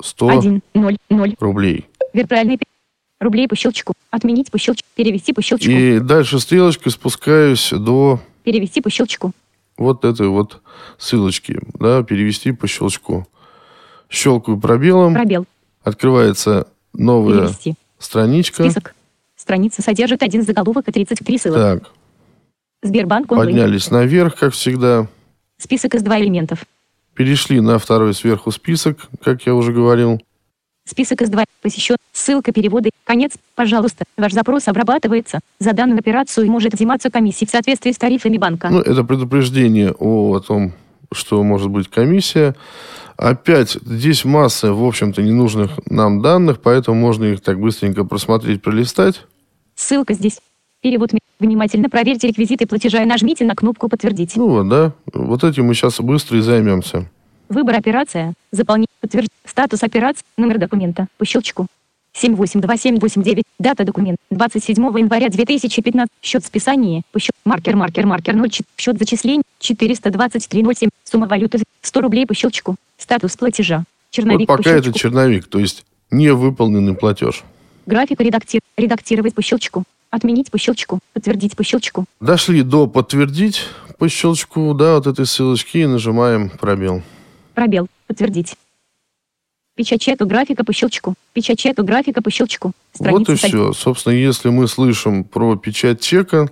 100 0.00 0.28
1, 0.38 0.62
0, 0.74 0.96
0. 1.10 1.34
рублей. 1.40 1.86
Виртуальный 2.12 2.58
рублей 3.18 3.48
по 3.48 3.56
щелчку. 3.56 3.94
Отменить 4.10 4.50
по 4.52 4.58
щелчку. 4.58 4.86
Перевести 4.94 5.32
по 5.32 5.42
щелчку. 5.42 5.68
И 5.68 5.98
дальше 5.98 6.38
стрелочкой 6.38 6.92
спускаюсь 6.92 7.70
до 7.72 8.20
Перевести 8.44 8.80
по 8.80 8.90
щелчку. 8.90 9.32
вот 9.76 10.04
этой 10.04 10.28
вот 10.28 10.60
ссылочки, 10.98 11.58
да, 11.74 12.02
перевести 12.04 12.52
по 12.52 12.66
щелчку. 12.68 13.26
Щелкаю 14.08 14.58
пробелом, 14.60 15.14
Пробел. 15.14 15.46
Открывается 15.82 16.66
новая 16.92 17.42
Перевести. 17.46 17.74
страничка. 17.98 18.64
Список. 18.64 18.94
Страница 19.36 19.82
содержит 19.82 20.22
один 20.22 20.42
заголовок 20.42 20.88
и 20.88 20.92
33 20.92 21.38
ссылок. 21.38 21.58
Так, 21.82 21.90
Сбербанк 22.82 23.30
онлайн. 23.32 23.50
поднялись 23.50 23.90
наверх, 23.90 24.36
как 24.36 24.52
всегда. 24.52 25.08
Список 25.58 25.94
из 25.94 26.02
два 26.02 26.20
элементов. 26.20 26.64
Перешли 27.14 27.60
на 27.60 27.78
второй 27.78 28.14
сверху 28.14 28.50
список, 28.50 29.08
как 29.22 29.42
я 29.46 29.54
уже 29.54 29.72
говорил. 29.72 30.20
Список 30.84 31.22
из 31.22 31.30
два. 31.30 31.44
Посещен. 31.60 31.96
Ссылка 32.12 32.52
перевода. 32.52 32.90
Конец. 33.04 33.32
Пожалуйста. 33.54 34.04
Ваш 34.16 34.32
запрос 34.32 34.66
обрабатывается. 34.66 35.38
За 35.60 35.72
данную 35.72 35.98
операцию 35.98 36.50
может 36.50 36.74
взиматься 36.74 37.10
комиссия 37.10 37.46
в 37.46 37.50
соответствии 37.50 37.92
с 37.92 37.98
тарифами 37.98 38.36
банка. 38.36 38.68
Ну, 38.68 38.80
это 38.80 39.04
предупреждение 39.04 39.92
о 39.92 40.40
том, 40.40 40.72
что 41.12 41.42
может 41.42 41.70
быть 41.70 41.88
комиссия. 41.88 42.54
Опять, 43.16 43.78
здесь 43.84 44.24
масса, 44.24 44.72
в 44.72 44.84
общем-то, 44.84 45.22
ненужных 45.22 45.72
нам 45.88 46.22
данных, 46.22 46.60
поэтому 46.60 46.98
можно 46.98 47.24
их 47.24 47.40
так 47.40 47.60
быстренько 47.60 48.04
просмотреть, 48.04 48.62
пролистать. 48.62 49.26
Ссылка 49.74 50.14
здесь. 50.14 50.40
Перевод. 50.80 51.10
Внимательно 51.38 51.88
проверьте 51.88 52.28
реквизиты 52.28 52.66
платежа 52.66 53.02
и 53.02 53.06
нажмите 53.06 53.44
на 53.44 53.54
кнопку 53.54 53.88
«Подтвердить». 53.88 54.36
Ну 54.36 54.48
вот, 54.48 54.68
да. 54.68 54.92
Вот 55.12 55.44
этим 55.44 55.66
мы 55.66 55.74
сейчас 55.74 56.00
быстро 56.00 56.38
и 56.38 56.40
займемся. 56.40 57.08
Выбор 57.48 57.76
операция. 57.76 58.34
Заполнить. 58.50 58.88
Подтвердить. 59.00 59.30
Статус 59.44 59.82
операции. 59.82 60.24
Номер 60.36 60.58
документа. 60.58 61.06
По 61.18 61.24
щелчку. 61.24 61.66
782789. 62.14 63.44
Дата 63.58 63.84
документ. 63.84 64.18
27 64.30 64.98
января 64.98 65.28
2015. 65.28 66.10
Счет 66.22 66.44
списания. 66.44 67.02
По 67.12 67.18
счет. 67.18 67.32
Маркер, 67.44 67.76
маркер, 67.76 68.06
маркер 68.06 68.34
04. 68.34 68.64
Счет 68.76 68.98
зачислений. 68.98 69.42
42307. 69.60 70.90
Сумма 71.04 71.26
валюты. 71.26 71.62
100 71.82 72.00
рублей 72.00 72.26
по 72.26 72.34
щелчку. 72.34 72.76
Статус 72.98 73.36
платежа. 73.36 73.84
Черновик 74.10 74.48
вот 74.48 74.58
по 74.58 74.62
пока 74.62 74.70
это 74.70 74.84
щелчку. 74.84 74.98
черновик, 74.98 75.46
то 75.46 75.58
есть 75.58 75.84
невыполненный 76.10 76.94
платеж. 76.94 77.44
График 77.86 78.20
редакти... 78.20 78.60
редактировать 78.76 79.34
по 79.34 79.42
щелчку. 79.42 79.84
Отменить 80.10 80.50
по 80.50 80.58
щелчку. 80.58 80.98
Подтвердить 81.14 81.56
по 81.56 81.64
щелчку. 81.64 82.04
Дошли 82.20 82.62
до 82.62 82.86
подтвердить 82.86 83.62
по 83.98 84.08
щелчку, 84.08 84.74
да, 84.74 84.96
вот 84.96 85.06
этой 85.06 85.24
ссылочки 85.26 85.78
и 85.78 85.86
нажимаем 85.86 86.50
пробел. 86.50 87.02
Пробел. 87.54 87.88
Подтвердить. 88.06 88.54
Печать 89.74 90.02
чека 90.02 90.24
графика 90.26 90.64
по 90.64 90.72
щелчку. 90.72 91.14
Печать 91.32 91.58
чека 91.58 91.82
графика 91.82 92.20
по 92.22 92.30
щелчку. 92.30 92.72
вот 92.98 93.28
и 93.28 93.34
все. 93.36 93.72
Собственно, 93.72 94.12
если 94.12 94.50
мы 94.50 94.68
слышим 94.68 95.24
про 95.24 95.56
печать 95.56 96.00
чека, 96.00 96.50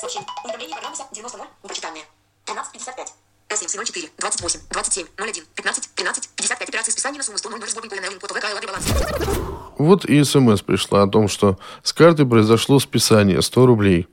Сообщение. 0.00 0.26
Уведомление 0.44 0.76
программы 0.76 0.96
90 1.12 1.38
Непочитанные. 1.64 2.02
13.55. 2.46 3.06
К704. 3.48 4.08
28. 4.18 4.60
27. 4.70 5.06
01. 5.16 5.44
15. 5.54 5.90
13. 5.94 6.28
55. 6.36 6.68
Операции 6.68 6.90
списания 6.90 7.18
на 7.18 7.22
сумму 7.24 7.38
100 7.38 7.50
0 7.50 7.60
сбор 7.68 7.88
по 7.88 7.94
НЛ 7.94 8.18
по 8.20 8.26
ТВК 8.28 8.44
и 8.50 8.54
лады 8.54 8.66
баланс. 8.66 8.86
вот 9.78 10.04
и 10.04 10.22
смс 10.24 10.60
пришла 10.62 11.02
о 11.04 11.06
том, 11.06 11.28
что 11.28 11.58
с 11.82 11.92
карты 11.92 12.26
произошло 12.26 12.78
списание 12.80 13.40
100 13.40 13.66
рублей. 13.66 14.08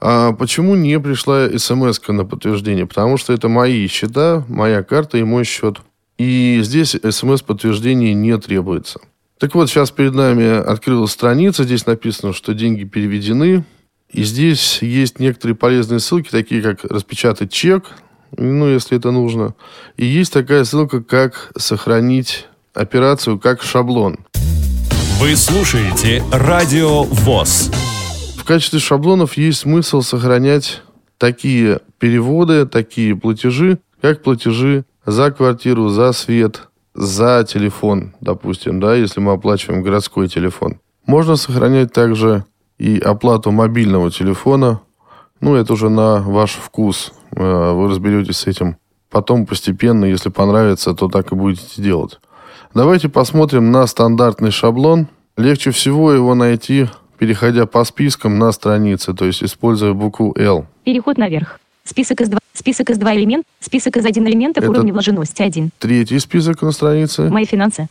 А 0.00 0.32
почему 0.32 0.74
не 0.74 0.98
пришла 0.98 1.48
смс 1.56 2.00
на 2.08 2.24
подтверждение? 2.24 2.86
Потому 2.86 3.16
что 3.18 3.32
это 3.32 3.48
мои 3.48 3.86
счета, 3.86 4.44
моя 4.48 4.82
карта 4.82 5.18
и 5.18 5.22
мой 5.22 5.44
счет. 5.44 5.78
И 6.18 6.60
здесь 6.62 6.90
смс-подтверждение 6.94 8.14
не 8.14 8.36
требуется. 8.38 9.00
Так 9.38 9.54
вот, 9.54 9.68
сейчас 9.68 9.90
перед 9.90 10.14
нами 10.14 10.46
открылась 10.46 11.10
страница, 11.10 11.64
здесь 11.64 11.86
написано, 11.86 12.32
что 12.32 12.54
деньги 12.54 12.84
переведены. 12.84 13.64
И 14.10 14.22
здесь 14.24 14.82
есть 14.82 15.18
некоторые 15.18 15.56
полезные 15.56 15.98
ссылки, 15.98 16.28
такие 16.30 16.62
как 16.62 16.84
распечатать 16.84 17.50
чек, 17.50 17.86
ну, 18.36 18.68
если 18.68 18.98
это 18.98 19.10
нужно. 19.10 19.54
И 19.96 20.04
есть 20.04 20.32
такая 20.32 20.64
ссылка, 20.64 21.02
как 21.02 21.50
сохранить 21.56 22.46
операцию 22.74 23.38
как 23.38 23.62
шаблон. 23.62 24.18
Вы 25.18 25.36
слушаете 25.36 26.22
Радио 26.32 27.04
ВОЗ. 27.04 27.70
В 28.36 28.44
качестве 28.44 28.80
шаблонов 28.80 29.36
есть 29.36 29.60
смысл 29.60 30.02
сохранять 30.02 30.82
такие 31.18 31.80
переводы, 31.98 32.66
такие 32.66 33.14
платежи, 33.14 33.78
как 34.00 34.22
платежи 34.22 34.84
за 35.06 35.30
квартиру, 35.30 35.88
за 35.88 36.12
свет, 36.12 36.68
за 36.94 37.44
телефон, 37.48 38.14
допустим, 38.20 38.80
да, 38.80 38.94
если 38.94 39.20
мы 39.20 39.32
оплачиваем 39.32 39.82
городской 39.82 40.28
телефон. 40.28 40.78
Можно 41.06 41.36
сохранять 41.36 41.92
также 41.92 42.44
и 42.78 42.98
оплату 42.98 43.50
мобильного 43.50 44.10
телефона. 44.10 44.80
Ну, 45.40 45.54
это 45.56 45.72
уже 45.72 45.88
на 45.88 46.18
ваш 46.18 46.52
вкус. 46.52 47.12
Э, 47.34 47.72
вы 47.72 47.88
разберетесь 47.88 48.38
с 48.38 48.46
этим. 48.46 48.76
Потом 49.10 49.46
постепенно, 49.46 50.04
если 50.04 50.30
понравится, 50.30 50.94
то 50.94 51.08
так 51.08 51.32
и 51.32 51.34
будете 51.34 51.82
делать. 51.82 52.18
Давайте 52.74 53.08
посмотрим 53.08 53.70
на 53.70 53.86
стандартный 53.86 54.50
шаблон. 54.50 55.08
Легче 55.36 55.70
всего 55.70 56.12
его 56.12 56.34
найти, 56.34 56.88
переходя 57.18 57.66
по 57.66 57.84
спискам 57.84 58.38
на 58.38 58.52
странице, 58.52 59.12
то 59.12 59.24
есть 59.24 59.42
используя 59.42 59.92
букву 59.92 60.34
L. 60.38 60.66
Переход 60.84 61.18
наверх. 61.18 61.58
Список 61.84 62.20
из 62.20 62.28
два, 62.28 62.38
список 62.52 62.90
из 62.90 62.98
два 62.98 63.14
элемент, 63.14 63.44
список 63.60 63.96
из 63.96 64.04
один 64.04 64.26
элементов 64.26 64.64
Это- 64.64 64.70
уровня 64.70 64.92
вложенности 64.92 65.42
один. 65.42 65.70
Третий 65.78 66.18
список 66.18 66.62
на 66.62 66.70
странице. 66.72 67.28
Мои 67.28 67.44
финансы. 67.44 67.88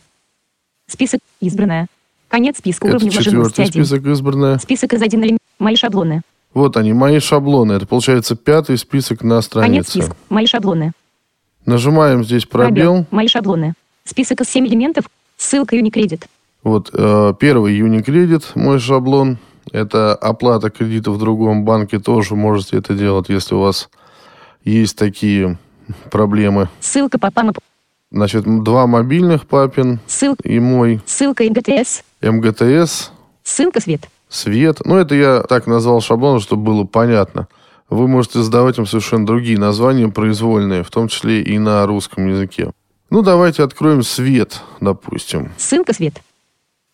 Список 0.86 1.20
избранное. 1.40 1.86
Конец 2.28 2.58
списка 2.58 2.86
Это 2.88 2.96
уровня 2.96 3.10
вложенности 3.12 3.30
четвертый 3.56 3.64
один. 3.70 3.84
список 3.84 4.06
избранное. 4.06 4.58
Список 4.58 4.92
из 4.94 5.02
один 5.02 5.20
элемент. 5.22 5.38
Мои 5.58 5.76
шаблоны. 5.76 6.22
Вот 6.54 6.76
они, 6.76 6.92
мои 6.92 7.18
шаблоны. 7.20 7.72
Это 7.74 7.86
получается 7.86 8.34
пятый 8.36 8.78
список 8.78 9.22
на 9.22 9.28
Конец 9.40 9.44
странице. 9.44 9.90
списка. 9.90 10.16
Мои 10.30 10.46
шаблоны. 10.46 10.92
Нажимаем 11.66 12.24
здесь 12.24 12.46
пробел. 12.46 13.06
Мои 13.10 13.28
шаблоны. 13.28 13.74
Список 14.04 14.40
из 14.40 14.48
7 14.48 14.66
элементов. 14.66 15.04
Ссылка 15.36 15.76
Unicredit. 15.76 16.24
Вот 16.62 16.90
э, 16.92 17.34
первый 17.38 17.78
Unicredit, 17.80 18.44
мой 18.54 18.78
шаблон. 18.80 19.38
Это 19.70 20.14
оплата 20.14 20.70
кредита 20.70 21.10
в 21.10 21.18
другом 21.18 21.64
банке. 21.64 21.98
Тоже 21.98 22.34
можете 22.34 22.78
это 22.78 22.94
делать, 22.94 23.28
если 23.28 23.54
у 23.54 23.60
вас 23.60 23.88
есть 24.64 24.96
такие 24.98 25.58
проблемы. 26.10 26.68
Ссылка 26.80 27.18
по 27.18 27.30
ПАМ. 27.30 27.52
Значит, 28.10 28.44
два 28.64 28.86
мобильных 28.86 29.46
папин 29.46 29.98
Ссылка. 30.06 30.46
и 30.46 30.58
мой 30.58 31.00
Ссылка 31.06 31.44
МГТС. 31.44 32.02
МГТС, 32.20 33.10
Ссылка 33.42 33.80
свет. 33.80 34.02
свет. 34.28 34.80
Ну, 34.84 34.96
это 34.96 35.14
я 35.14 35.42
так 35.42 35.66
назвал 35.66 36.00
шаблон, 36.00 36.40
чтобы 36.40 36.62
было 36.62 36.84
понятно. 36.84 37.48
Вы 37.88 38.08
можете 38.08 38.40
задавать 38.42 38.78
им 38.78 38.86
совершенно 38.86 39.26
другие 39.26 39.58
названия, 39.58 40.08
произвольные, 40.08 40.82
в 40.82 40.90
том 40.90 41.08
числе 41.08 41.42
и 41.42 41.58
на 41.58 41.86
русском 41.86 42.26
языке. 42.28 42.72
Ну, 43.10 43.22
давайте 43.22 43.62
откроем 43.62 44.02
свет, 44.02 44.60
допустим. 44.80 45.50
Ссылка 45.58 45.92
свет. 45.92 46.14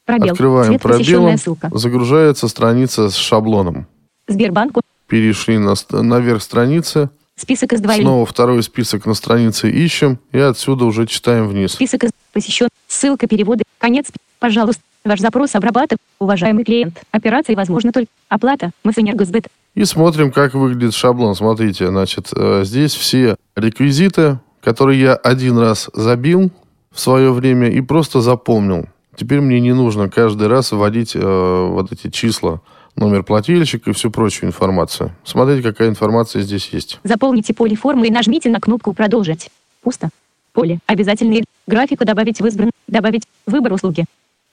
Пробел. 0.08 0.32
Открываем 0.32 0.78
посещенная 0.78 1.04
пробелом. 1.04 1.36
ссылка. 1.36 1.70
Загружается 1.74 2.48
страница 2.48 3.10
с 3.10 3.14
шаблоном. 3.14 3.86
Сбербанку. 4.26 4.80
Перешли 5.06 5.58
на, 5.58 5.74
наверх 5.90 6.42
страницы. 6.42 7.10
Список 7.36 7.74
из 7.74 7.80
элемента. 7.80 8.00
Снова 8.00 8.24
второй 8.24 8.62
список 8.62 9.04
на 9.04 9.12
странице 9.12 9.70
ищем. 9.70 10.18
И 10.32 10.38
отсюда 10.38 10.86
уже 10.86 11.06
читаем 11.06 11.46
вниз. 11.46 11.72
Список 11.72 12.04
из 12.04 12.10
посещен. 12.32 12.68
Ссылка 12.86 13.26
переводы. 13.26 13.64
Конец. 13.76 14.06
Пожалуйста. 14.38 14.80
Ваш 15.04 15.20
запрос 15.20 15.54
обрабатывает. 15.54 16.00
Уважаемый 16.18 16.64
клиент. 16.64 17.02
Операции 17.10 17.54
возможно 17.54 17.92
только. 17.92 18.08
Оплата. 18.30 18.70
Мы 18.84 18.94
с 18.94 18.98
Энергосбыт. 18.98 19.48
И 19.74 19.84
смотрим, 19.84 20.32
как 20.32 20.54
выглядит 20.54 20.94
шаблон. 20.94 21.34
Смотрите, 21.34 21.88
значит, 21.88 22.30
э, 22.34 22.62
здесь 22.64 22.94
все 22.94 23.36
реквизиты, 23.56 24.40
которые 24.62 24.98
я 25.02 25.14
один 25.14 25.58
раз 25.58 25.90
забил 25.92 26.50
в 26.90 26.98
свое 26.98 27.30
время 27.30 27.68
и 27.68 27.82
просто 27.82 28.22
запомнил. 28.22 28.86
Теперь 29.18 29.40
мне 29.40 29.58
не 29.58 29.72
нужно 29.74 30.08
каждый 30.08 30.46
раз 30.46 30.70
вводить 30.70 31.16
э, 31.16 31.18
вот 31.20 31.90
эти 31.90 32.08
числа, 32.08 32.60
номер 32.94 33.24
плательщика 33.24 33.90
и 33.90 33.92
всю 33.92 34.12
прочую 34.12 34.48
информацию. 34.48 35.10
Смотрите, 35.24 35.60
какая 35.68 35.88
информация 35.88 36.42
здесь 36.42 36.68
есть. 36.68 37.00
Заполните 37.02 37.52
поле 37.52 37.74
формы 37.74 38.06
и 38.06 38.10
нажмите 38.12 38.48
на 38.48 38.60
кнопку 38.60 38.92
«Продолжить». 38.92 39.50
Пусто. 39.82 40.10
Поле. 40.52 40.78
Обязательный. 40.86 41.44
Графику 41.66 42.04
добавить 42.04 42.40
в 42.40 42.46
избран. 42.46 42.70
Добавить. 42.86 43.24
Выбор 43.46 43.72
услуги. 43.72 44.04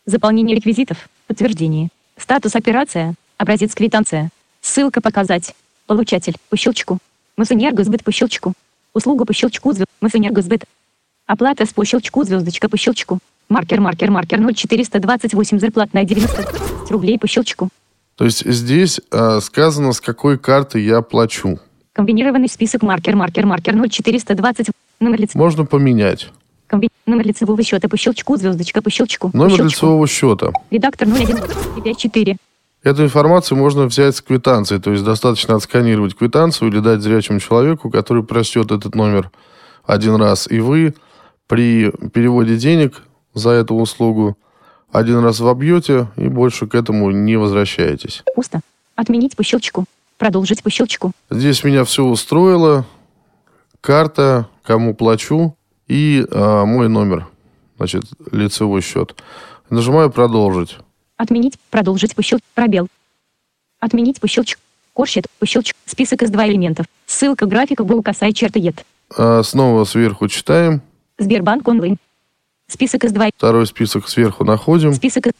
Заполнение 0.08 0.56
реквизитов. 0.56 1.10
Подтверждение. 1.28 1.90
Статус 2.18 2.56
операция. 2.56 3.14
Образец 3.38 3.76
квитанция. 3.76 4.30
Ссылка 4.62 5.00
показать. 5.00 5.54
Получатель. 5.86 6.36
По 6.50 6.58
щелчку. 6.58 6.98
Мосэнергосбыт 7.38 8.04
по 8.04 8.12
щелчку. 8.12 8.54
Услуга 8.96 9.26
по 9.26 9.34
щелчку. 9.34 9.72
звё- 9.74 9.86
Мосэнергосбыт. 10.02 10.64
Оплата 11.28 11.66
с 11.68 11.70
по 11.74 11.86
щелчку. 11.86 12.24
Звездочка 12.24 12.68
по 12.68 12.78
щелчку. 12.78 13.20
Маркер, 13.50 13.80
маркер, 13.80 14.12
маркер 14.12 14.40
0428 14.40 15.60
зарплатная 15.60 16.04
90 16.04 16.48
рублей 16.90 17.20
по 17.20 17.28
щелчку. 17.28 17.70
То 18.16 18.26
есть 18.26 18.46
здесь 18.46 19.02
э, 19.12 19.40
сказано, 19.42 19.92
с 19.92 20.02
какой 20.02 20.38
карты 20.38 20.80
я 20.80 21.02
плачу. 21.02 21.60
Комбинированный 21.94 22.50
список 22.50 22.82
маркер, 22.82 23.16
маркер, 23.16 23.46
маркер 23.46 23.76
0420. 23.76 24.68
Номер 25.00 25.20
лица. 25.20 25.38
Можно 25.38 25.66
поменять. 25.66 26.30
Комби... 26.68 26.90
Номер 27.06 27.28
лицевого 27.28 27.62
счета 27.62 27.88
по 27.88 27.98
щелчку, 27.98 28.38
звездочка 28.38 28.82
по 28.82 28.90
щелчку. 28.90 29.30
по 29.30 29.38
Номер 29.38 29.58
щелчку. 29.58 29.68
лицевого 29.68 30.08
счета. 30.08 30.52
Редактор 30.72 31.08
01 31.08 31.38
и 31.78 31.82
54. 31.82 32.38
Эту 32.84 33.04
информацию 33.04 33.58
можно 33.58 33.86
взять 33.86 34.16
с 34.16 34.22
квитанции, 34.22 34.78
то 34.78 34.92
есть 34.92 35.04
достаточно 35.04 35.56
отсканировать 35.56 36.16
квитанцию 36.16 36.70
или 36.70 36.80
дать 36.80 37.02
зрячему 37.02 37.40
человеку, 37.40 37.90
который 37.90 38.24
прочтет 38.24 38.72
этот 38.72 38.96
номер 38.96 39.32
один 39.86 40.16
раз. 40.16 40.48
И 40.50 40.60
вы 40.60 40.96
при 41.48 41.92
переводе 42.14 42.58
денег 42.58 43.02
за 43.36 43.52
эту 43.52 43.76
услугу 43.76 44.36
один 44.92 45.20
раз 45.20 45.40
вобьете 45.40 46.08
и 46.16 46.28
больше 46.28 46.68
к 46.68 46.74
этому 46.74 47.12
не 47.12 47.36
возвращаетесь. 47.36 48.24
Пусто. 48.34 48.62
Отменить 48.96 49.36
по 49.36 49.44
щелчку. 49.44 49.86
Продолжить 50.18 50.64
по 50.64 50.70
щелчку. 50.70 51.12
Здесь 51.30 51.64
меня 51.64 51.84
все 51.84 52.04
устроило. 52.04 52.86
Карта, 53.82 54.48
кому 54.64 54.96
плачу 54.96 55.56
и 55.88 56.26
а, 56.32 56.66
мой 56.66 56.88
номер, 56.88 57.28
значит, 57.78 58.06
лицевой 58.32 58.82
счет. 58.82 59.16
Нажимаю 59.70 60.10
«Продолжить». 60.10 60.78
Отменить. 61.18 61.60
Продолжить 61.70 62.16
по 62.16 62.24
щелчку. 62.24 62.48
Пробел. 62.54 62.88
Отменить 63.80 64.20
по 64.20 64.28
щелчку. 64.28 64.62
Корщит 64.94 65.26
по 65.40 65.46
щелчку. 65.46 65.78
Список 65.86 66.24
из 66.24 66.30
два 66.30 66.48
элементов. 66.48 66.86
Ссылка 67.06 67.46
графика 67.46 67.84
был 67.84 68.02
косая 68.02 68.32
черта 68.32 68.60
ед. 68.60 68.86
А, 69.16 69.44
снова 69.44 69.84
сверху 69.84 70.28
читаем. 70.30 70.82
Сбербанк 71.18 71.68
онлайн. 71.68 71.98
Список 72.68 73.04
из 73.04 73.12
два. 73.12 73.30
Второй 73.36 73.66
список 73.68 74.08
сверху 74.10 74.44
находим. 74.44 74.94
Список 74.94 75.28
из... 75.28 75.34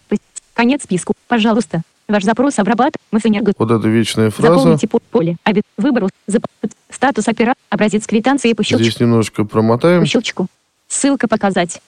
Конец 0.54 0.84
списку. 0.84 1.14
Пожалуйста. 1.28 1.82
Ваш 2.08 2.24
запрос 2.24 2.60
обрабатывает. 2.60 2.98
Мы 3.12 3.20
Энерго... 3.24 3.54
Вот 3.58 3.72
эта 3.72 3.88
вечная 3.88 4.30
фраза. 4.30 4.54
Заполните 4.56 4.88
по- 4.88 5.00
поле. 5.00 5.38
Оби... 5.44 5.64
Выбор. 5.78 6.10
зап- 6.28 6.46
Статус 6.90 7.28
опера. 7.28 7.56
Образец 7.70 8.06
квитанции 8.06 8.54
по 8.54 8.64
щелчку. 8.64 8.84
Здесь 8.84 9.00
немножечко 9.00 9.44
промотаем. 9.44 10.02
По 10.02 10.06
щелчку. 10.06 10.48
Ссылка 10.88 11.28
показать. 11.28 11.82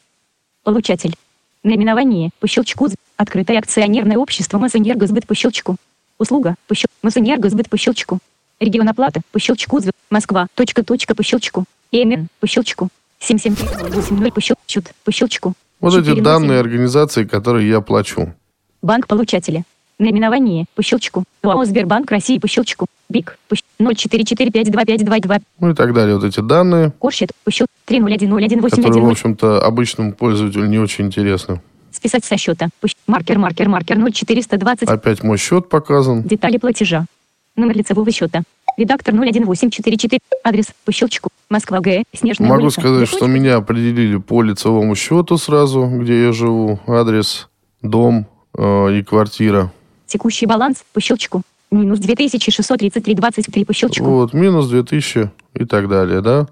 Получатель. 0.64 1.16
Наименование. 1.64 2.32
По 2.40 2.48
щелчку. 2.48 2.90
Открытое 3.16 3.60
акционерное 3.60 4.18
общество 4.18 4.58
Мосэнергосбыт 4.58 5.28
по 5.28 5.36
щелчку. 5.36 5.76
Услуга. 6.18 6.56
По 6.68 6.74
щелчку. 6.76 6.96
Мосэнергосбыт 7.04 7.70
по 7.70 7.78
щелчку. 7.78 8.20
Регион 8.60 8.90
оплаты. 8.90 9.22
По 9.32 9.40
щелчку. 9.40 9.80
Москва. 10.10 10.48
Точка. 10.56 10.84
Точка. 10.84 11.14
По 11.14 11.22
щелчку. 11.24 11.66
ИМН. 11.92 12.28
По 12.40 12.48
щелчку. 12.48 12.90
77380 13.20 14.32
по 14.34 14.42
щелчку. 14.42 14.92
По 15.04 15.12
щелчку. 15.12 15.54
Вот 15.80 15.94
эти 15.94 16.06
407. 16.06 16.24
данные 16.24 16.60
организации, 16.60 17.24
которые 17.26 17.70
я 17.70 17.82
плачу. 17.82 18.34
Банк 18.82 19.08
получателя. 19.08 19.64
Наименование. 20.00 20.66
По 20.76 20.84
щелчку. 20.84 21.24
ОАО 21.44 21.66
Сбербанк 21.66 22.12
России 22.12 22.38
по 22.40 22.48
щелчку. 22.48 22.86
БИК. 23.10 23.38
По 23.48 23.56
щ- 23.56 23.64
044525222. 23.80 25.42
Ну 25.60 25.70
и 25.72 25.74
так 25.74 25.94
далее. 25.94 26.16
Вот 26.16 26.24
эти 26.26 26.40
данные, 26.40 26.92
Корщит. 27.00 27.32
По 27.44 27.52
щелчку. 27.52 27.74
которые, 27.88 28.02
в 28.02 28.08
3010181. 28.08 29.12
общем-то, 29.12 29.62
обычному 29.66 30.14
пользователю 30.14 30.66
не 30.68 30.78
очень 30.80 31.06
интересны. 31.06 31.62
Списать 31.92 32.26
со 32.26 32.38
счета. 32.38 32.70
По 32.80 32.88
щ- 32.88 32.96
Маркер, 33.08 33.40
маркер, 33.40 33.70
маркер 33.70 33.98
0420. 33.98 34.88
Опять 34.90 35.24
мой 35.24 35.38
счет 35.38 35.68
показан. 35.70 36.22
Детали 36.24 36.58
платежа. 36.58 37.06
Номер 37.56 37.78
лицевого 37.78 38.12
счета. 38.12 38.44
Редактор 38.78 39.16
01844. 39.16 40.20
Адрес 40.44 40.68
по 40.86 40.92
щелчку. 40.92 41.30
Москва 41.50 41.80
ГЭ. 41.80 42.04
Снежная 42.14 42.48
Могу 42.48 42.66
улица. 42.66 42.82
сказать, 42.82 43.08
что 43.08 43.26
меня 43.26 43.56
определили 43.56 44.18
по 44.18 44.44
лицевому 44.44 44.96
счету 44.96 45.38
сразу, 45.38 45.88
где 45.88 46.26
я 46.26 46.32
живу. 46.32 46.80
Адрес, 46.86 47.50
дом 47.82 48.28
э, 48.56 49.00
и 49.00 49.04
квартира. 49.04 49.72
Текущий 50.06 50.46
баланс 50.46 50.84
по 50.94 51.02
щелчку. 51.02 51.42
Минус 51.72 52.00
2633,23 52.00 53.66
по 53.66 53.74
щелчку. 53.74 54.06
Вот, 54.06 54.34
минус 54.34 54.68
2000 54.70 55.32
и 55.56 55.66
так 55.66 55.90
далее, 55.90 56.22
да? 56.22 56.48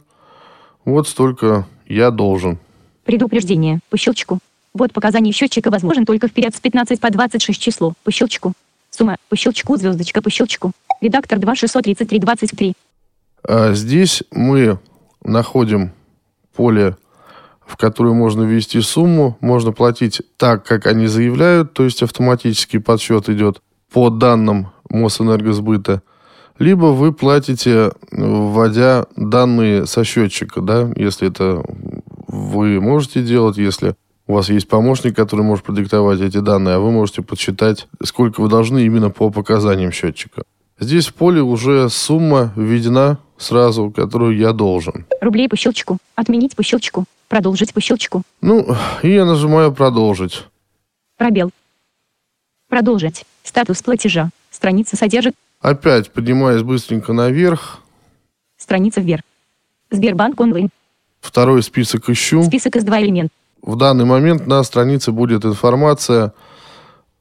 Вот 0.84 1.08
столько 1.08 1.68
я 1.88 2.10
должен. 2.10 2.58
Предупреждение 3.06 3.80
по 3.90 3.98
щелчку. 3.98 4.40
Вот 4.74 4.92
показания 4.92 5.32
счетчика 5.32 5.70
возможен 5.70 6.06
только 6.06 6.28
вперед 6.28 6.56
с 6.56 6.60
15 6.60 7.00
по 7.00 7.10
26 7.12 7.62
число. 7.62 7.94
По 8.04 8.12
щелчку. 8.12 8.54
Сумма. 8.96 9.18
По 9.30 9.36
щелчку. 9.36 9.78
Звездочка. 9.78 10.22
По 10.22 10.30
щелчку. 10.30 10.72
Редактор 11.02 11.40
2 11.40 11.56
633 11.56 12.20
23. 12.20 12.74
А 13.48 13.74
здесь 13.74 14.24
мы 14.32 14.80
находим 15.24 15.92
поле, 16.56 16.96
в 17.66 17.78
которое 17.78 18.14
можно 18.14 18.44
ввести 18.44 18.82
сумму. 18.82 19.38
Можно 19.42 19.72
платить 19.72 20.22
так, 20.38 20.66
как 20.66 20.88
они 20.88 21.08
заявляют, 21.08 21.74
то 21.74 21.84
есть 21.84 22.02
автоматический 22.02 22.80
подсчет 22.80 23.30
идет 23.30 23.62
по 23.92 24.10
данным 24.10 24.72
Мосэнергосбыта. 24.90 26.02
Либо 26.58 26.86
вы 26.86 27.12
платите, 27.12 27.92
вводя 28.12 29.06
данные 29.16 29.86
со 29.86 30.04
счетчика, 30.06 30.62
да, 30.62 30.90
если 30.96 31.28
это 31.28 31.64
вы 32.28 32.80
можете 32.80 33.22
делать, 33.22 33.58
если 33.58 33.96
у 34.28 34.34
вас 34.34 34.50
есть 34.50 34.68
помощник, 34.68 35.16
который 35.16 35.42
может 35.42 35.64
продиктовать 35.64 36.20
эти 36.20 36.38
данные, 36.40 36.76
а 36.76 36.80
вы 36.80 36.92
можете 36.92 37.22
подсчитать, 37.22 37.88
сколько 38.04 38.42
вы 38.42 38.50
должны 38.50 38.86
именно 38.86 39.10
по 39.10 39.30
показаниям 39.30 39.92
счетчика. 39.92 40.44
Здесь 40.80 41.08
в 41.08 41.14
поле 41.14 41.42
уже 41.42 41.90
сумма 41.90 42.52
введена 42.56 43.20
сразу, 43.38 43.92
которую 43.92 44.36
я 44.38 44.52
должен. 44.52 45.06
Рублей 45.22 45.48
по 45.48 45.56
щелчку. 45.56 45.98
Отменить 46.16 46.56
по 46.56 46.64
щелчку. 46.64 47.06
Продолжить 47.30 47.74
по 47.74 47.82
щелчку. 47.82 48.24
Ну, 48.42 48.76
и 49.02 49.10
я 49.10 49.26
нажимаю 49.26 49.74
«Продолжить». 49.74 50.44
Пробел. 51.18 51.52
Продолжить. 52.68 53.26
Статус 53.44 53.82
платежа. 53.82 54.30
Страница 54.52 54.98
содержит. 54.98 55.34
Опять 55.62 56.12
поднимаюсь 56.12 56.62
быстренько 56.62 57.14
наверх. 57.14 57.80
Страница 58.58 59.02
вверх. 59.02 59.24
Сбербанк 59.92 60.40
онлайн. 60.40 60.70
Второй 61.22 61.64
список 61.64 62.10
ищу. 62.10 62.44
Список 62.44 62.76
из 62.76 62.84
два 62.84 63.02
элемента. 63.02 63.34
В 63.66 63.76
данный 63.78 64.06
момент 64.06 64.46
на 64.46 64.62
странице 64.62 65.12
будет 65.12 65.44
информация 65.44 66.34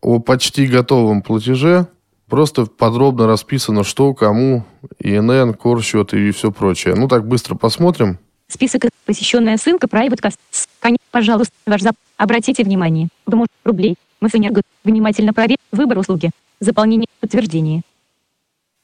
о 0.02 0.18
почти 0.18 0.66
готовом 0.66 1.22
платеже. 1.22 1.86
Просто 2.28 2.66
подробно 2.66 3.26
расписано, 3.26 3.82
что, 3.82 4.12
кому, 4.12 4.64
ИНН, 4.98 5.54
корсчет 5.54 6.12
и 6.12 6.30
все 6.32 6.52
прочее. 6.52 6.96
Ну 6.96 7.08
так 7.08 7.26
быстро 7.26 7.54
посмотрим. 7.54 8.18
Список. 8.46 8.82
Посещенная 9.06 9.56
ссылка 9.56 9.86
Private 9.86 10.34
Конец. 10.80 10.98
Пожалуйста, 11.10 11.54
ваш 11.64 11.80
зап. 11.80 11.94
Обратите 12.18 12.62
внимание. 12.62 13.08
ВМО. 13.24 13.46
Рублей. 13.64 13.96
Мосэнерго. 14.20 14.60
Внимательно 14.84 15.32
проверь. 15.32 15.56
Выбор 15.72 15.96
услуги. 15.96 16.30
Заполнение. 16.60 17.06
Подтверждение. 17.20 17.82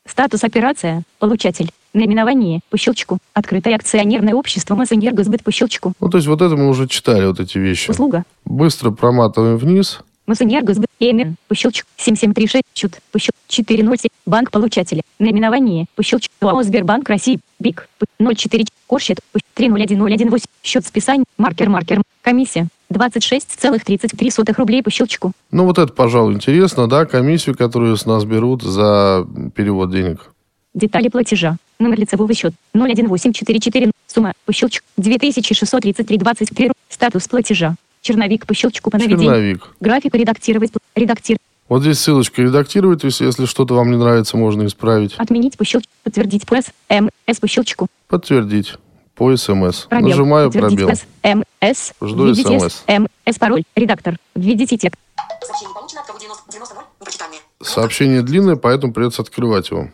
Статус 0.07 0.45
операция. 0.45 1.03
Получатель. 1.19 1.71
Наименование. 1.93 2.61
По 2.71 2.79
щелчку. 2.79 3.19
Открытое 3.35 3.75
акционерное 3.75 4.35
общество 4.35 4.75
Мосэнергосбыт 4.75 5.43
по 5.43 5.51
щелчку. 5.53 5.93
Ну, 6.01 6.09
то 6.09 6.19
есть 6.19 6.29
вот 6.29 6.41
это 6.41 6.57
мы 6.57 6.69
уже 6.69 6.87
читали, 6.89 7.27
вот 7.27 7.41
эти 7.41 7.59
вещи. 7.59 7.91
Услуга. 7.91 8.25
Быстро 8.45 8.91
проматываем 8.93 9.57
вниз. 9.59 10.01
Мосэнергосбыт. 10.27 10.89
ЭМР. 11.01 11.35
По 11.49 11.55
щелчку. 11.55 11.89
7736. 11.97 12.65
Чут. 12.73 12.99
По 13.13 13.19
щелчку. 13.19 13.41
407. 13.49 14.11
Банк 14.27 14.51
получателя. 14.51 15.03
Наименование. 15.19 15.87
По 15.97 16.03
щелчку. 16.03 16.33
ОАО 16.41 16.63
Сбербанк 16.63 17.09
России. 17.09 17.41
БИК. 17.59 17.89
П- 17.99 18.07
04. 18.35 18.65
Корщет. 18.87 19.19
301018. 19.55 20.47
Счет 20.63 20.87
списания. 20.87 21.25
Маркер. 21.37 21.69
Маркер. 21.69 22.03
Комиссия. 22.23 22.69
26,33 22.91 24.55
рублей 24.57 24.83
по 24.83 24.91
щелчку. 24.91 25.33
Ну, 25.51 25.65
вот 25.65 25.79
это, 25.79 25.93
пожалуй, 25.93 26.35
интересно, 26.35 26.89
да, 26.89 27.07
комиссию, 27.07 27.57
которую 27.57 27.97
с 27.97 28.07
нас 28.07 28.25
берут 28.25 28.63
за 28.63 29.27
перевод 29.55 29.91
денег. 29.91 30.33
Детали 30.75 31.09
платежа. 31.09 31.57
Номер 31.79 32.01
лицевого 32.01 32.33
счета 32.35 32.55
018444. 32.75 33.91
Сумма 34.07 34.33
по 34.45 34.53
щелчку 34.53 34.85
2633,23. 34.99 36.73
Статус 36.89 37.29
платежа. 37.29 37.75
Черновик 38.03 38.47
по 38.47 38.55
щелчку 38.55 38.91
по 38.91 38.99
наведению. 38.99 39.25
Черновик. 39.25 39.75
График 39.81 40.15
редактировать. 40.15 40.73
Редактир. 40.95 41.39
Вот 41.69 41.83
здесь 41.83 42.01
ссылочка 42.01 42.43
редактировать, 42.43 43.05
есть 43.05 43.21
если 43.21 43.47
что-то 43.47 43.75
вам 43.75 43.93
не 43.93 43.97
нравится, 43.97 44.37
можно 44.37 44.67
исправить. 44.67 45.15
Отменить 45.19 45.57
по 45.57 45.65
щелчку. 45.65 45.91
Подтвердить 46.03 46.45
по 46.45 46.57
С. 46.57 46.73
М. 46.89 47.11
С 47.29 47.39
по 47.39 47.47
щелчку. 47.47 47.87
Подтвердить 48.09 48.75
по 49.21 49.37
СМС. 49.37 49.85
Пробел. 49.85 50.09
Нажимаю 50.09 50.51
пробел. 50.51 50.89
по 50.89 50.95
С. 50.95 51.05
М. 51.25 51.45
С. 51.61 51.93
Жду 52.01 52.29
Введите 52.29 52.57
SMS. 52.57 52.71
С. 52.71 52.83
М. 52.87 53.07
С 53.27 53.39
пароль. 53.39 53.65
Редактор. 53.77 54.17
Введите 54.35 54.79
текст. 54.79 54.99
Сообщение 55.45 55.75
получено 55.75 56.01
от 56.01 56.07
кого 56.07 56.19
90, 56.19 56.51
90 56.51 56.75
0. 56.75 56.85
Непрочитанное. 57.01 57.39
Сообщение 57.63 58.23
длинное, 58.23 58.57
поэтому 58.57 58.95
придется 58.95 59.21
открывать 59.21 59.71
его. 59.71 59.91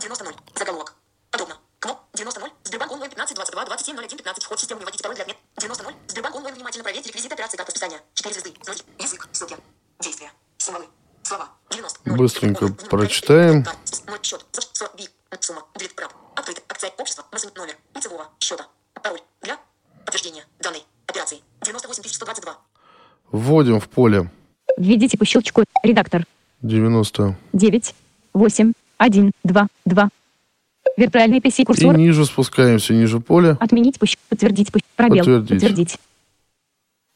90 0.00 0.24
0. 0.24 0.34
Заголовок. 0.56 0.94
Подобно. 1.30 1.54
КНОП 1.78 1.98
90 2.14 2.40
0. 2.40 2.50
Сбербанк 2.64 2.90
онлайн 2.90 3.10
15 3.10 3.36
22 3.36 3.64
27 3.66 3.96
01 3.96 4.18
15. 4.18 4.42
Вход 4.42 4.58
в 4.58 4.60
систему. 4.60 4.80
Вводите 4.80 5.02
пароль 5.04 5.14
для 5.14 5.22
отмет. 5.22 5.36
90 5.60 5.84
0. 5.84 5.92
Сбербанк 6.08 6.34
онлайн 6.34 6.54
внимательно 6.56 6.82
проверьте 6.82 7.10
реквизиты 7.10 7.34
операции 7.34 7.56
карты 7.56 7.70
списания. 7.70 8.00
4 8.14 8.34
звезды. 8.34 8.52
Ноги. 8.66 8.80
Язык. 8.98 9.28
Ссылки. 9.30 9.56
Действия. 10.00 10.32
Символы. 10.58 10.86
Слова. 11.22 11.50
90. 11.70 12.00
ноль. 12.04 12.18
Быстренько 12.18 12.64
Внимание. 12.66 12.88
прочитаем. 12.90 13.64
Сумма. 15.40 15.62
Открыто. 16.48 16.62
Акция. 16.68 16.90
Общество. 16.98 17.24
Масс- 17.30 17.46
Номер. 17.56 17.76
Лицевого. 17.94 18.26
Счета. 18.40 18.66
Пароль. 19.02 19.20
Для 19.42 19.58
подтверждения 20.04 20.44
данной 20.60 20.82
операции. 21.06 21.40
98 21.62 22.02
122. 22.08 22.56
Вводим 23.32 23.80
в 23.80 23.88
поле 23.88 24.30
Введите 24.78 25.18
по 25.18 25.24
щелчку. 25.26 25.64
Редактор. 25.82 26.24
90. 26.62 27.36
9. 27.52 27.94
8. 28.32 28.72
1. 28.96 29.32
2. 29.44 29.66
2. 29.84 30.08
Виртуальный 30.96 31.38
PC 31.40 31.62
И 31.62 31.64
курсор. 31.64 31.96
ниже 31.98 32.24
спускаемся, 32.24 32.94
ниже 32.94 33.20
поля. 33.20 33.56
Отменить 33.60 33.98
пущ. 33.98 34.16
Подтвердить 34.30 34.72
пущ. 34.72 34.82
Пробел. 34.96 35.18
Подтвердить. 35.18 35.50
Подтвердить. 35.50 35.98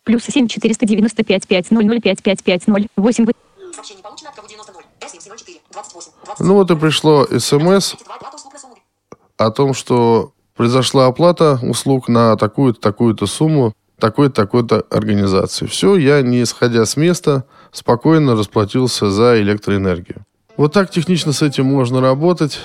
Плюс 0.04 0.24
7 0.24 0.46
495 0.48 1.48
5 1.48 1.70
0 1.70 1.86
0 1.86 2.00
5 2.00 2.22
5 2.22 2.44
5 2.44 2.66
0 2.66 2.86
8 2.96 3.26
Сообщение 3.74 4.02
получено 4.02 4.28
от 4.30 4.36
кого 4.36 4.46
90 4.48 4.72
0. 4.72 4.82
С704. 5.00 5.60
28. 5.72 6.12
Ну 6.40 6.54
вот 6.54 6.70
и 6.70 6.76
пришло 6.76 7.24
смс 7.26 7.92
32. 7.92 8.14
Оплата 8.16 8.36
услуг 8.36 8.52
на 8.52 8.58
сумму. 8.58 8.76
О 9.46 9.50
том, 9.50 9.74
что 9.74 10.32
произошла 10.56 11.06
оплата 11.06 11.58
услуг 11.62 12.08
на 12.08 12.36
такую-то, 12.36 12.80
такую-то 12.80 13.26
сумму, 13.26 13.72
такой-то, 13.98 14.34
такой-то 14.34 14.84
организации. 14.90 15.66
Все, 15.66 15.96
я, 15.96 16.22
не 16.22 16.44
сходя 16.44 16.84
с 16.84 16.96
места, 16.96 17.44
спокойно 17.70 18.36
расплатился 18.36 19.10
за 19.10 19.40
электроэнергию. 19.40 20.24
Вот 20.56 20.72
так 20.72 20.90
технично 20.90 21.32
с 21.32 21.42
этим 21.42 21.66
можно 21.66 22.00
работать. 22.00 22.58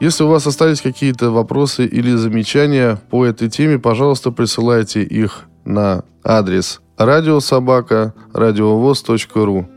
Если 0.00 0.24
у 0.24 0.28
вас 0.28 0.46
остались 0.46 0.82
какие-то 0.82 1.30
вопросы 1.30 1.86
или 1.86 2.14
замечания 2.16 3.00
по 3.10 3.24
этой 3.24 3.48
теме, 3.48 3.78
пожалуйста, 3.78 4.30
присылайте 4.30 5.02
их 5.02 5.42
на 5.64 6.04
адрес 6.22 6.80
радиособака 6.96 8.14
радиовоз.ру 8.32 9.68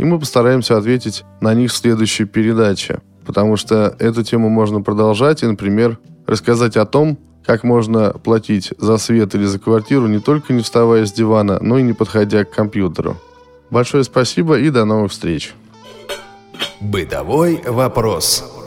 и 0.00 0.04
мы 0.04 0.18
постараемся 0.18 0.78
ответить 0.78 1.24
на 1.42 1.52
них 1.52 1.70
в 1.70 1.76
следующей 1.76 2.24
передаче, 2.24 3.02
потому 3.30 3.56
что 3.56 3.94
эту 4.00 4.24
тему 4.24 4.48
можно 4.48 4.82
продолжать 4.82 5.44
и, 5.44 5.46
например, 5.46 6.00
рассказать 6.26 6.76
о 6.76 6.84
том, 6.84 7.16
как 7.46 7.62
можно 7.62 8.10
платить 8.10 8.72
за 8.76 8.98
свет 8.98 9.36
или 9.36 9.44
за 9.44 9.60
квартиру 9.60 10.08
не 10.08 10.18
только 10.18 10.52
не 10.52 10.62
вставая 10.62 11.06
с 11.06 11.12
дивана, 11.12 11.60
но 11.60 11.78
и 11.78 11.82
не 11.84 11.92
подходя 11.92 12.44
к 12.44 12.50
компьютеру. 12.50 13.18
Большое 13.70 14.02
спасибо 14.02 14.58
и 14.58 14.68
до 14.70 14.84
новых 14.84 15.12
встреч. 15.12 15.54
Бытовой 16.80 17.62
вопрос. 17.64 18.59